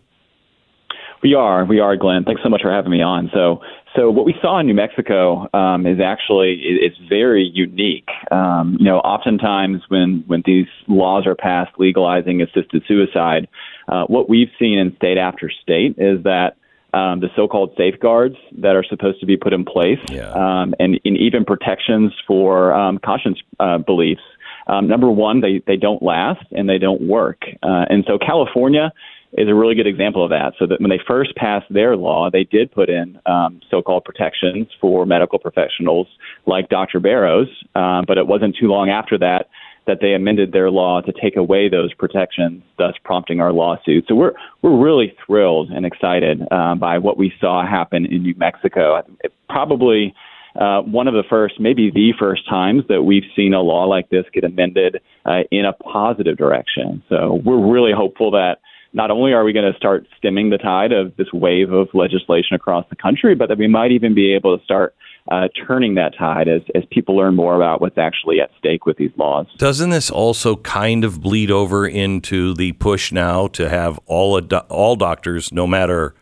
We 1.22 1.34
are. 1.34 1.64
We 1.64 1.80
are, 1.80 1.96
Glenn. 1.96 2.24
Thanks 2.24 2.42
so 2.42 2.48
much 2.48 2.62
for 2.62 2.70
having 2.70 2.90
me 2.90 3.02
on. 3.02 3.30
So, 3.32 3.60
so 3.96 4.10
what 4.10 4.26
we 4.26 4.34
saw 4.40 4.58
in 4.58 4.66
New 4.66 4.74
Mexico 4.74 5.48
um, 5.54 5.86
is 5.86 5.98
actually 6.00 6.60
it's 6.62 6.96
very 7.08 7.50
unique. 7.52 8.08
Um, 8.30 8.76
you 8.78 8.84
know, 8.84 8.98
oftentimes 8.98 9.82
when 9.88 10.22
when 10.26 10.42
these 10.44 10.66
laws 10.86 11.26
are 11.26 11.34
passed 11.34 11.72
legalizing 11.78 12.42
assisted 12.42 12.82
suicide, 12.86 13.48
uh, 13.88 14.04
what 14.04 14.28
we've 14.28 14.50
seen 14.58 14.78
in 14.78 14.94
state 14.96 15.18
after 15.18 15.50
state 15.50 15.96
is 15.98 16.22
that 16.24 16.56
um, 16.94 17.20
the 17.20 17.28
so-called 17.34 17.72
safeguards 17.76 18.36
that 18.58 18.76
are 18.76 18.84
supposed 18.84 19.20
to 19.20 19.26
be 19.26 19.36
put 19.36 19.52
in 19.52 19.64
place, 19.64 19.98
yeah. 20.08 20.30
um, 20.30 20.74
and, 20.78 20.98
and, 21.04 21.16
even 21.18 21.44
protections 21.44 22.12
for 22.26 22.72
um, 22.72 22.98
conscience 23.04 23.38
uh, 23.60 23.76
beliefs. 23.78 24.22
Um, 24.66 24.88
number 24.88 25.10
one, 25.10 25.40
they 25.40 25.62
they 25.66 25.76
don't 25.76 26.02
last 26.02 26.44
and 26.52 26.68
they 26.68 26.78
don't 26.78 27.02
work. 27.02 27.42
Uh, 27.62 27.84
and 27.90 28.04
so 28.06 28.18
California 28.18 28.92
is 29.36 29.48
a 29.48 29.54
really 29.54 29.74
good 29.74 29.86
example 29.86 30.24
of 30.24 30.30
that. 30.30 30.54
So 30.58 30.66
that 30.66 30.80
when 30.80 30.90
they 30.90 31.00
first 31.06 31.34
passed 31.36 31.66
their 31.70 31.96
law, 31.96 32.30
they 32.30 32.44
did 32.44 32.72
put 32.72 32.88
in 32.88 33.18
um, 33.26 33.60
so-called 33.70 34.04
protections 34.04 34.68
for 34.80 35.04
medical 35.06 35.38
professionals 35.38 36.06
like 36.46 36.68
Dr. 36.68 37.00
Barrows, 37.00 37.48
um, 37.74 38.04
but 38.06 38.18
it 38.18 38.26
wasn't 38.26 38.56
too 38.58 38.68
long 38.68 38.88
after 38.88 39.18
that 39.18 39.48
that 39.86 39.98
they 40.00 40.14
amended 40.14 40.52
their 40.52 40.70
law 40.70 41.00
to 41.00 41.12
take 41.12 41.36
away 41.36 41.68
those 41.68 41.94
protections, 41.94 42.62
thus 42.76 42.94
prompting 43.04 43.40
our 43.40 43.52
lawsuit. 43.52 44.04
So 44.08 44.14
we're 44.14 44.32
we're 44.62 44.76
really 44.76 45.14
thrilled 45.24 45.70
and 45.70 45.86
excited 45.86 46.42
uh, 46.50 46.74
by 46.74 46.98
what 46.98 47.16
we 47.16 47.32
saw 47.40 47.64
happen 47.64 48.04
in 48.04 48.22
New 48.22 48.34
Mexico. 48.36 49.02
It 49.22 49.32
probably. 49.48 50.14
Uh, 50.58 50.80
one 50.80 51.06
of 51.06 51.12
the 51.12 51.22
first, 51.28 51.60
maybe 51.60 51.90
the 51.90 52.14
first 52.18 52.48
times 52.48 52.82
that 52.88 53.02
we've 53.02 53.30
seen 53.36 53.52
a 53.52 53.60
law 53.60 53.84
like 53.84 54.08
this 54.08 54.24
get 54.32 54.42
amended 54.42 55.02
uh, 55.26 55.40
in 55.50 55.66
a 55.66 55.74
positive 55.74 56.38
direction. 56.38 57.02
So 57.10 57.42
we're 57.44 57.70
really 57.70 57.92
hopeful 57.94 58.30
that 58.30 58.56
not 58.96 59.10
only 59.10 59.34
are 59.34 59.44
we 59.44 59.52
going 59.52 59.70
to 59.70 59.76
start 59.76 60.06
stemming 60.16 60.48
the 60.48 60.56
tide 60.56 60.90
of 60.90 61.14
this 61.16 61.30
wave 61.30 61.70
of 61.70 61.88
legislation 61.92 62.56
across 62.56 62.86
the 62.88 62.96
country, 62.96 63.34
but 63.34 63.50
that 63.50 63.58
we 63.58 63.68
might 63.68 63.92
even 63.92 64.14
be 64.14 64.34
able 64.34 64.56
to 64.56 64.64
start 64.64 64.94
uh, 65.30 65.48
turning 65.66 65.96
that 65.96 66.16
tide 66.16 66.48
as, 66.48 66.62
as 66.74 66.82
people 66.90 67.14
learn 67.14 67.34
more 67.34 67.54
about 67.54 67.82
what's 67.82 67.98
actually 67.98 68.40
at 68.40 68.50
stake 68.58 68.86
with 68.86 68.96
these 68.96 69.10
laws. 69.18 69.46
Doesn't 69.58 69.90
this 69.90 70.10
also 70.10 70.56
kind 70.56 71.04
of 71.04 71.20
bleed 71.20 71.50
over 71.50 71.86
into 71.86 72.54
the 72.54 72.72
push 72.72 73.12
now 73.12 73.48
to 73.48 73.68
have 73.68 74.00
all 74.06 74.40
all 74.70 74.96
doctors, 74.96 75.52
no 75.52 75.66
matter 75.66 76.14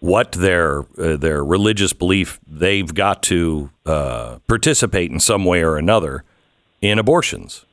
what 0.00 0.32
their 0.32 0.86
uh, 0.98 1.16
their 1.18 1.44
religious 1.44 1.92
belief, 1.92 2.40
they've 2.46 2.94
got 2.94 3.22
to 3.24 3.70
uh, 3.84 4.38
participate 4.46 5.10
in 5.10 5.20
some 5.20 5.44
way 5.44 5.62
or 5.62 5.76
another 5.76 6.24
in 6.80 6.98
abortions? 6.98 7.66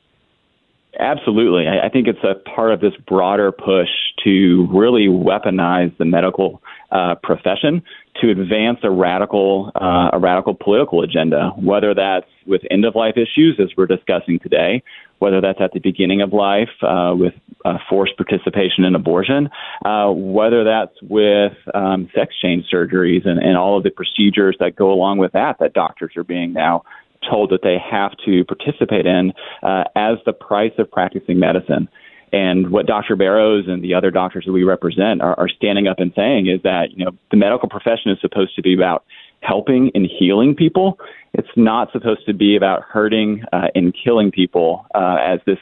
Absolutely. 0.98 1.66
I, 1.66 1.86
I 1.86 1.88
think 1.88 2.08
it's 2.08 2.24
a 2.24 2.34
part 2.50 2.72
of 2.72 2.80
this 2.80 2.94
broader 3.06 3.50
push 3.52 3.88
to 4.22 4.68
really 4.70 5.06
weaponize 5.06 5.96
the 5.98 6.04
medical 6.04 6.62
uh, 6.90 7.14
profession 7.22 7.82
to 8.20 8.30
advance 8.30 8.78
a 8.84 8.90
radical 8.90 9.72
uh, 9.74 10.10
a 10.12 10.18
radical 10.18 10.54
political 10.54 11.02
agenda, 11.02 11.50
whether 11.56 11.94
that's 11.94 12.26
with 12.46 12.62
end 12.70 12.84
of 12.84 12.94
life 12.94 13.16
issues 13.16 13.58
as 13.58 13.68
we're 13.76 13.86
discussing 13.86 14.38
today, 14.38 14.82
whether 15.18 15.40
that's 15.40 15.60
at 15.60 15.72
the 15.72 15.80
beginning 15.80 16.22
of 16.22 16.32
life 16.32 16.68
uh, 16.82 17.12
with 17.16 17.34
uh, 17.64 17.78
forced 17.88 18.16
participation 18.16 18.84
in 18.84 18.94
abortion, 18.94 19.48
uh, 19.84 20.10
whether 20.10 20.62
that's 20.62 20.94
with 21.02 21.54
um, 21.74 22.08
sex 22.14 22.34
change 22.40 22.66
surgeries 22.72 23.26
and, 23.26 23.38
and 23.40 23.56
all 23.56 23.76
of 23.76 23.82
the 23.82 23.90
procedures 23.90 24.56
that 24.60 24.76
go 24.76 24.92
along 24.92 25.18
with 25.18 25.32
that 25.32 25.56
that 25.58 25.72
doctors 25.72 26.12
are 26.16 26.24
being 26.24 26.52
now 26.52 26.82
told 27.28 27.50
that 27.50 27.62
they 27.62 27.78
have 27.78 28.12
to 28.24 28.44
participate 28.44 29.06
in 29.06 29.32
uh, 29.62 29.84
as 29.96 30.18
the 30.26 30.32
price 30.32 30.72
of 30.78 30.90
practicing 30.90 31.38
medicine. 31.38 31.88
And 32.32 32.70
what 32.70 32.86
Dr. 32.86 33.16
Barrows 33.16 33.64
and 33.68 33.82
the 33.82 33.94
other 33.94 34.10
doctors 34.10 34.44
that 34.46 34.52
we 34.52 34.64
represent 34.64 35.22
are, 35.22 35.38
are 35.38 35.48
standing 35.48 35.86
up 35.86 35.98
and 35.98 36.12
saying 36.16 36.46
is 36.46 36.60
that 36.62 36.92
you 36.92 37.04
know 37.04 37.12
the 37.30 37.36
medical 37.36 37.68
profession 37.68 38.10
is 38.10 38.18
supposed 38.20 38.54
to 38.56 38.62
be 38.62 38.74
about 38.74 39.04
helping 39.40 39.90
and 39.94 40.06
healing 40.06 40.54
people. 40.54 40.98
It's 41.34 41.48
not 41.56 41.92
supposed 41.92 42.26
to 42.26 42.34
be 42.34 42.56
about 42.56 42.82
hurting 42.82 43.44
uh, 43.52 43.68
and 43.74 43.94
killing 43.94 44.30
people 44.30 44.86
uh, 44.94 45.16
as 45.20 45.40
this 45.46 45.58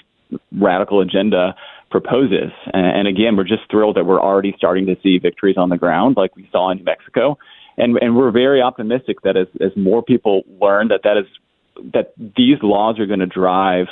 radical 0.52 1.00
agenda 1.00 1.54
proposes. 1.90 2.52
And, 2.72 2.86
and 2.86 3.08
again, 3.08 3.36
we're 3.36 3.44
just 3.44 3.70
thrilled 3.70 3.96
that 3.96 4.06
we're 4.06 4.20
already 4.20 4.54
starting 4.56 4.86
to 4.86 4.96
see 5.02 5.18
victories 5.18 5.56
on 5.56 5.68
the 5.68 5.76
ground, 5.76 6.16
like 6.16 6.34
we 6.36 6.48
saw 6.50 6.70
in 6.70 6.78
New 6.78 6.84
Mexico. 6.84 7.38
And, 7.76 7.98
and 8.00 8.16
we're 8.16 8.30
very 8.30 8.60
optimistic 8.60 9.22
that 9.22 9.36
as, 9.36 9.46
as 9.60 9.70
more 9.76 10.02
people 10.02 10.42
learn 10.60 10.88
that 10.88 11.00
that 11.04 11.16
is 11.16 11.26
that 11.92 12.12
these 12.36 12.58
laws 12.62 12.98
are 12.98 13.06
going 13.06 13.20
to 13.20 13.26
drive 13.26 13.86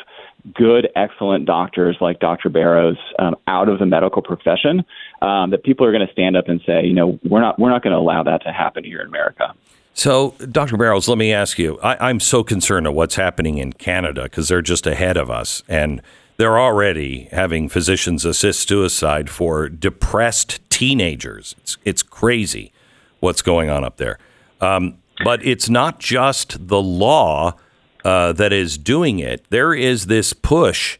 good, 0.54 0.88
excellent 0.96 1.46
doctors 1.46 1.96
like 2.00 2.20
Dr. 2.20 2.48
Barrows 2.48 2.96
um, 3.18 3.36
out 3.46 3.68
of 3.68 3.78
the 3.78 3.86
medical 3.86 4.22
profession. 4.22 4.84
Um, 5.22 5.50
that 5.50 5.64
people 5.64 5.86
are 5.86 5.92
going 5.92 6.06
to 6.06 6.12
stand 6.12 6.36
up 6.36 6.48
and 6.48 6.60
say, 6.66 6.84
you 6.84 6.94
know, 6.94 7.18
we're 7.28 7.40
not 7.40 7.58
we're 7.58 7.70
not 7.70 7.82
going 7.82 7.92
to 7.92 7.98
allow 7.98 8.22
that 8.22 8.42
to 8.44 8.52
happen 8.52 8.84
here 8.84 9.00
in 9.00 9.06
America. 9.06 9.54
So, 9.92 10.34
Dr. 10.50 10.76
Barrows, 10.76 11.08
let 11.08 11.18
me 11.18 11.32
ask 11.32 11.58
you. 11.58 11.78
I, 11.80 12.08
I'm 12.08 12.20
so 12.20 12.42
concerned 12.42 12.86
of 12.86 12.94
what's 12.94 13.16
happening 13.16 13.58
in 13.58 13.72
Canada 13.72 14.22
because 14.24 14.48
they're 14.48 14.62
just 14.62 14.86
ahead 14.86 15.16
of 15.16 15.30
us, 15.30 15.62
and 15.68 16.00
they're 16.36 16.58
already 16.58 17.28
having 17.32 17.68
physicians 17.68 18.24
assist 18.24 18.68
suicide 18.68 19.28
for 19.28 19.68
depressed 19.68 20.60
teenagers. 20.70 21.54
It's 21.58 21.76
it's 21.84 22.02
crazy 22.02 22.72
what's 23.18 23.42
going 23.42 23.68
on 23.68 23.84
up 23.84 23.98
there. 23.98 24.18
Um, 24.60 24.98
but 25.22 25.44
it's 25.44 25.68
not 25.68 25.98
just 25.98 26.68
the 26.68 26.80
law 26.80 27.56
uh, 28.04 28.32
that 28.32 28.52
is 28.52 28.78
doing 28.78 29.18
it, 29.18 29.44
there 29.50 29.74
is 29.74 30.06
this 30.06 30.32
push 30.32 30.98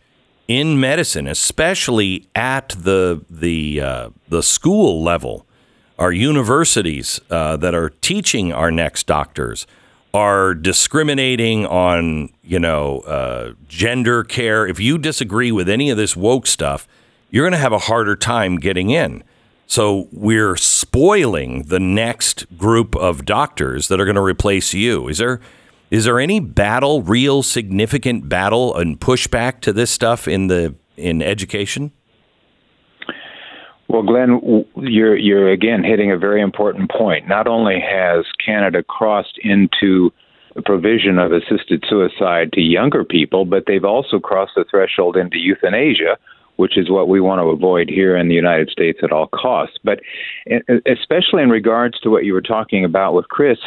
in 0.49 0.81
medicine, 0.81 1.27
especially 1.27 2.29
at 2.35 2.71
the 2.71 3.25
the 3.31 3.81
uh, 3.81 4.11
the 4.29 4.43
school 4.43 5.03
level. 5.03 5.47
Our 5.99 6.13
universities 6.13 7.21
uh, 7.31 7.59
that 7.59 7.75
are 7.75 7.91
teaching 7.91 8.53
our 8.53 8.71
next 8.71 9.07
doctors 9.07 9.67
are 10.13 10.55
discriminating 10.55 11.67
on 11.67 12.31
you 12.43 12.59
know 12.59 13.01
uh, 13.01 13.53
gender 13.69 14.25
care. 14.25 14.67
If 14.67 14.81
you 14.81 14.99
disagree 14.99 15.53
with 15.53 15.69
any 15.69 15.91
of 15.91 15.97
this 15.97 16.17
woke 16.17 16.47
stuff, 16.47 16.89
you're 17.31 17.45
going 17.45 17.53
to 17.53 17.59
have 17.59 17.73
a 17.73 17.79
harder 17.79 18.17
time 18.17 18.57
getting 18.57 18.91
in. 18.91 19.23
So 19.67 20.09
we're 20.11 20.57
spoiling 20.57 21.65
the 21.69 21.79
next 21.79 22.59
group 22.59 22.97
of 22.97 23.25
doctors 23.25 23.87
that 23.87 24.01
are 24.01 24.05
going 24.05 24.17
to 24.17 24.21
replace 24.21 24.75
you. 24.75 25.07
Is 25.07 25.19
there 25.19 25.41
is 25.91 26.05
there 26.05 26.21
any 26.21 26.41
battle, 26.41 27.03
real 27.03 27.43
significant 27.43 28.29
battle 28.29 28.77
and 28.77 29.01
pushback 29.01 29.61
to 29.61 29.73
this 29.73 29.91
stuff 29.91 30.29
in 30.29 30.47
the 30.47 30.75
in 30.97 31.23
education? 31.23 31.93
Well, 33.89 34.03
Glenn, 34.03 34.65
you're 34.77 35.17
you're 35.17 35.51
again 35.51 35.83
hitting 35.83 36.13
a 36.13 36.17
very 36.17 36.41
important 36.41 36.91
point. 36.91 37.27
Not 37.27 37.49
only 37.49 37.81
has 37.81 38.25
Canada 38.45 38.85
crossed 38.85 39.37
into 39.43 40.13
the 40.55 40.63
provision 40.63 41.19
of 41.19 41.33
assisted 41.33 41.85
suicide 41.89 42.53
to 42.53 42.61
younger 42.61 43.05
people, 43.05 43.45
but 43.45 43.65
they've 43.67 43.85
also 43.85 44.21
crossed 44.21 44.53
the 44.55 44.65
threshold 44.71 45.17
into 45.17 45.39
euthanasia, 45.39 46.19
which 46.61 46.77
is 46.77 46.91
what 46.91 47.09
we 47.09 47.23
want 47.23 47.41
to 47.41 47.47
avoid 47.47 47.89
here 47.89 48.15
in 48.15 48.29
the 48.29 48.35
United 48.35 48.69
States 48.69 48.99
at 49.03 49.13
all 49.13 49.29
costs. 49.29 49.79
But 49.83 50.01
especially 50.85 51.43
in 51.43 51.49
regards 51.49 51.99
to 52.01 52.11
what 52.11 52.27
you 52.27 52.35
were 52.35 52.43
talking 52.43 52.85
about 52.85 53.15
with 53.15 53.29
Chris 53.29 53.59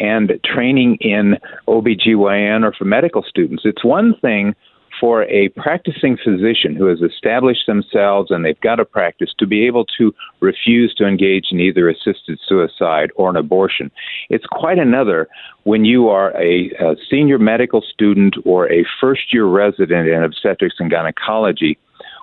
and 0.00 0.32
training 0.44 0.98
in 1.00 1.36
OBGYN 1.68 2.64
or 2.64 2.72
for 2.72 2.84
medical 2.84 3.22
students, 3.22 3.62
it's 3.64 3.84
one 3.84 4.16
thing 4.20 4.56
for 4.98 5.22
a 5.24 5.48
practicing 5.50 6.16
physician 6.16 6.74
who 6.74 6.86
has 6.86 7.00
established 7.00 7.66
themselves 7.68 8.32
and 8.32 8.44
they've 8.44 8.60
got 8.60 8.80
a 8.80 8.84
practice 8.84 9.30
to 9.38 9.46
be 9.46 9.64
able 9.64 9.84
to 9.96 10.12
refuse 10.40 10.92
to 10.94 11.06
engage 11.06 11.46
in 11.52 11.60
either 11.60 11.88
assisted 11.88 12.38
suicide 12.46 13.10
or 13.14 13.30
an 13.30 13.36
abortion. 13.36 13.92
It's 14.28 14.44
quite 14.46 14.78
another 14.78 15.28
when 15.62 15.84
you 15.84 16.08
are 16.08 16.36
a, 16.36 16.70
a 16.80 16.96
senior 17.08 17.38
medical 17.38 17.80
student 17.80 18.34
or 18.44 18.70
a 18.72 18.84
first 19.00 19.32
year 19.32 19.46
resident 19.46 20.08
in 20.08 20.24
obstetrics 20.24 20.74
and 20.80 20.90
gynecology 20.90 21.78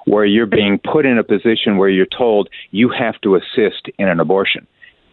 where 0.08 0.26
you're 0.26 0.46
being 0.46 0.80
put 0.80 1.06
in 1.06 1.18
a 1.18 1.24
position 1.24 1.78
where 1.78 1.90
you're 1.90 2.06
told 2.06 2.50
you 2.72 2.90
have 2.90 3.20
to 3.22 3.36
assist 3.36 3.90
in 4.00 4.08
an 4.08 4.20
abortion. 4.20 4.66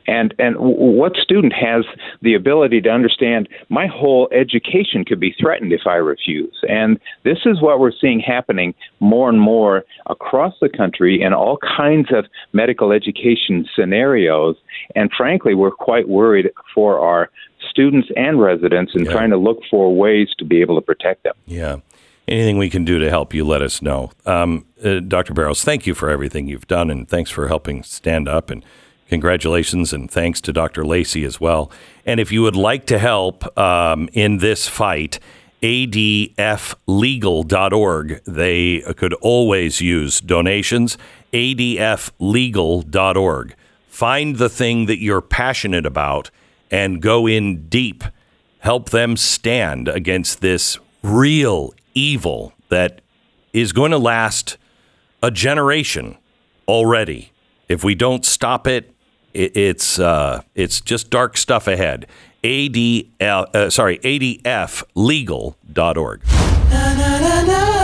And 0.07 0.35
and 0.39 0.57
what 0.59 1.17
student 1.17 1.55
has 1.55 1.85
the 2.21 2.35
ability 2.35 2.83
to 2.83 2.91
understand 2.91 3.49
my 3.71 3.87
whole 3.87 4.29
education 4.33 5.03
could 5.03 5.19
be 5.19 5.35
threatened 5.41 5.73
if 5.73 5.87
I 5.87 5.95
refuse? 5.95 6.55
And 6.69 7.01
this 7.23 7.39
is 7.47 7.63
what 7.63 7.81
we're 7.81 7.99
seeing 7.99 8.21
happening 8.21 8.75
more 9.01 9.31
and 9.31 9.41
more 9.41 9.83
across 10.07 10.55
the 10.61 10.69
country 10.69 11.23
in 11.23 11.33
all 11.33 11.57
kinds 11.57 12.09
of 12.13 12.27
medical 12.53 12.93
education 12.93 13.67
scenarios. 13.75 14.57
And 14.95 15.11
frankly, 15.17 15.55
we're 15.55 15.71
quite 15.71 16.07
worried 16.07 16.51
for 16.75 16.99
our 16.99 17.31
students 17.71 18.09
and 18.15 18.41
residents 18.41 18.95
and 18.95 19.07
Yeah. 19.07 19.13
trying 19.13 19.31
to 19.31 19.39
look 19.39 19.61
for 19.71 19.95
ways 19.95 20.29
to 20.39 20.45
be 20.45 20.61
able 20.61 20.75
to 20.75 20.83
protect 20.85 21.23
them. 21.23 21.35
Yeah. 21.47 21.77
Anything 22.27 22.57
we 22.57 22.71
can 22.71 22.85
do 22.85 22.99
to 22.99 23.11
help 23.11 23.35
you, 23.35 23.45
let 23.45 23.61
us 23.61 23.83
know. 23.83 24.11
Um, 24.25 24.67
uh, 24.83 25.01
Dr. 25.01 25.35
Barrows, 25.35 25.63
thank 25.63 25.87
you 25.87 25.95
for 25.95 26.09
everything 26.09 26.49
you've 26.49 26.67
done, 26.67 26.91
and 26.91 27.09
thanks 27.09 27.31
for 27.31 27.49
helping 27.49 27.83
stand 27.83 28.29
up. 28.29 28.51
And 28.51 28.65
congratulations, 29.09 29.93
and 29.93 30.11
thanks 30.11 30.41
to 30.43 30.53
Dr. 30.53 30.87
Lacy 30.87 31.25
as 31.25 31.39
well. 31.39 31.71
And 32.07 32.21
if 32.21 32.33
you 32.33 32.43
would 32.43 32.57
like 32.57 32.87
to 32.87 32.99
help 32.99 33.59
um, 33.59 34.09
in 34.15 34.39
this 34.39 34.69
fight, 34.69 35.19
adflegal.org. 35.65 38.25
They 38.25 38.81
could 38.97 39.15
always 39.15 39.81
use 39.81 40.21
donations. 40.21 40.99
adflegal.org. 41.33 43.55
Find 43.89 44.37
the 44.37 44.51
thing 44.51 44.87
that 44.87 44.99
you're 44.99 45.23
passionate 45.23 45.87
about 45.87 46.31
and 46.71 47.01
go 47.01 47.27
in 47.27 47.69
deep. 47.69 48.05
Help 48.59 48.91
them 48.91 49.17
stand 49.17 49.89
against 49.89 50.43
this 50.43 50.79
real 51.03 51.73
evil 51.95 52.53
that 52.69 53.01
is 53.53 53.73
going 53.73 53.91
to 53.93 53.99
last 53.99 54.57
a 55.23 55.31
generation 55.31 56.17
already. 56.69 57.33
If 57.69 57.85
we 57.85 57.95
don't 57.95 58.25
stop 58.25 58.67
it, 58.67 58.91
it 59.33 59.57
it's 59.57 59.99
uh, 59.99 60.43
it's 60.55 60.81
just 60.81 61.11
dark 61.11 61.37
stuff 61.37 61.67
ahead. 61.67 62.07
ADL, 62.43 63.55
uh, 63.55 63.71
sorry, 63.71 63.99
adflegal.org. 63.99 66.23
na 66.71 66.95
na 66.95 67.19
na 67.19 67.43
na 67.43 67.84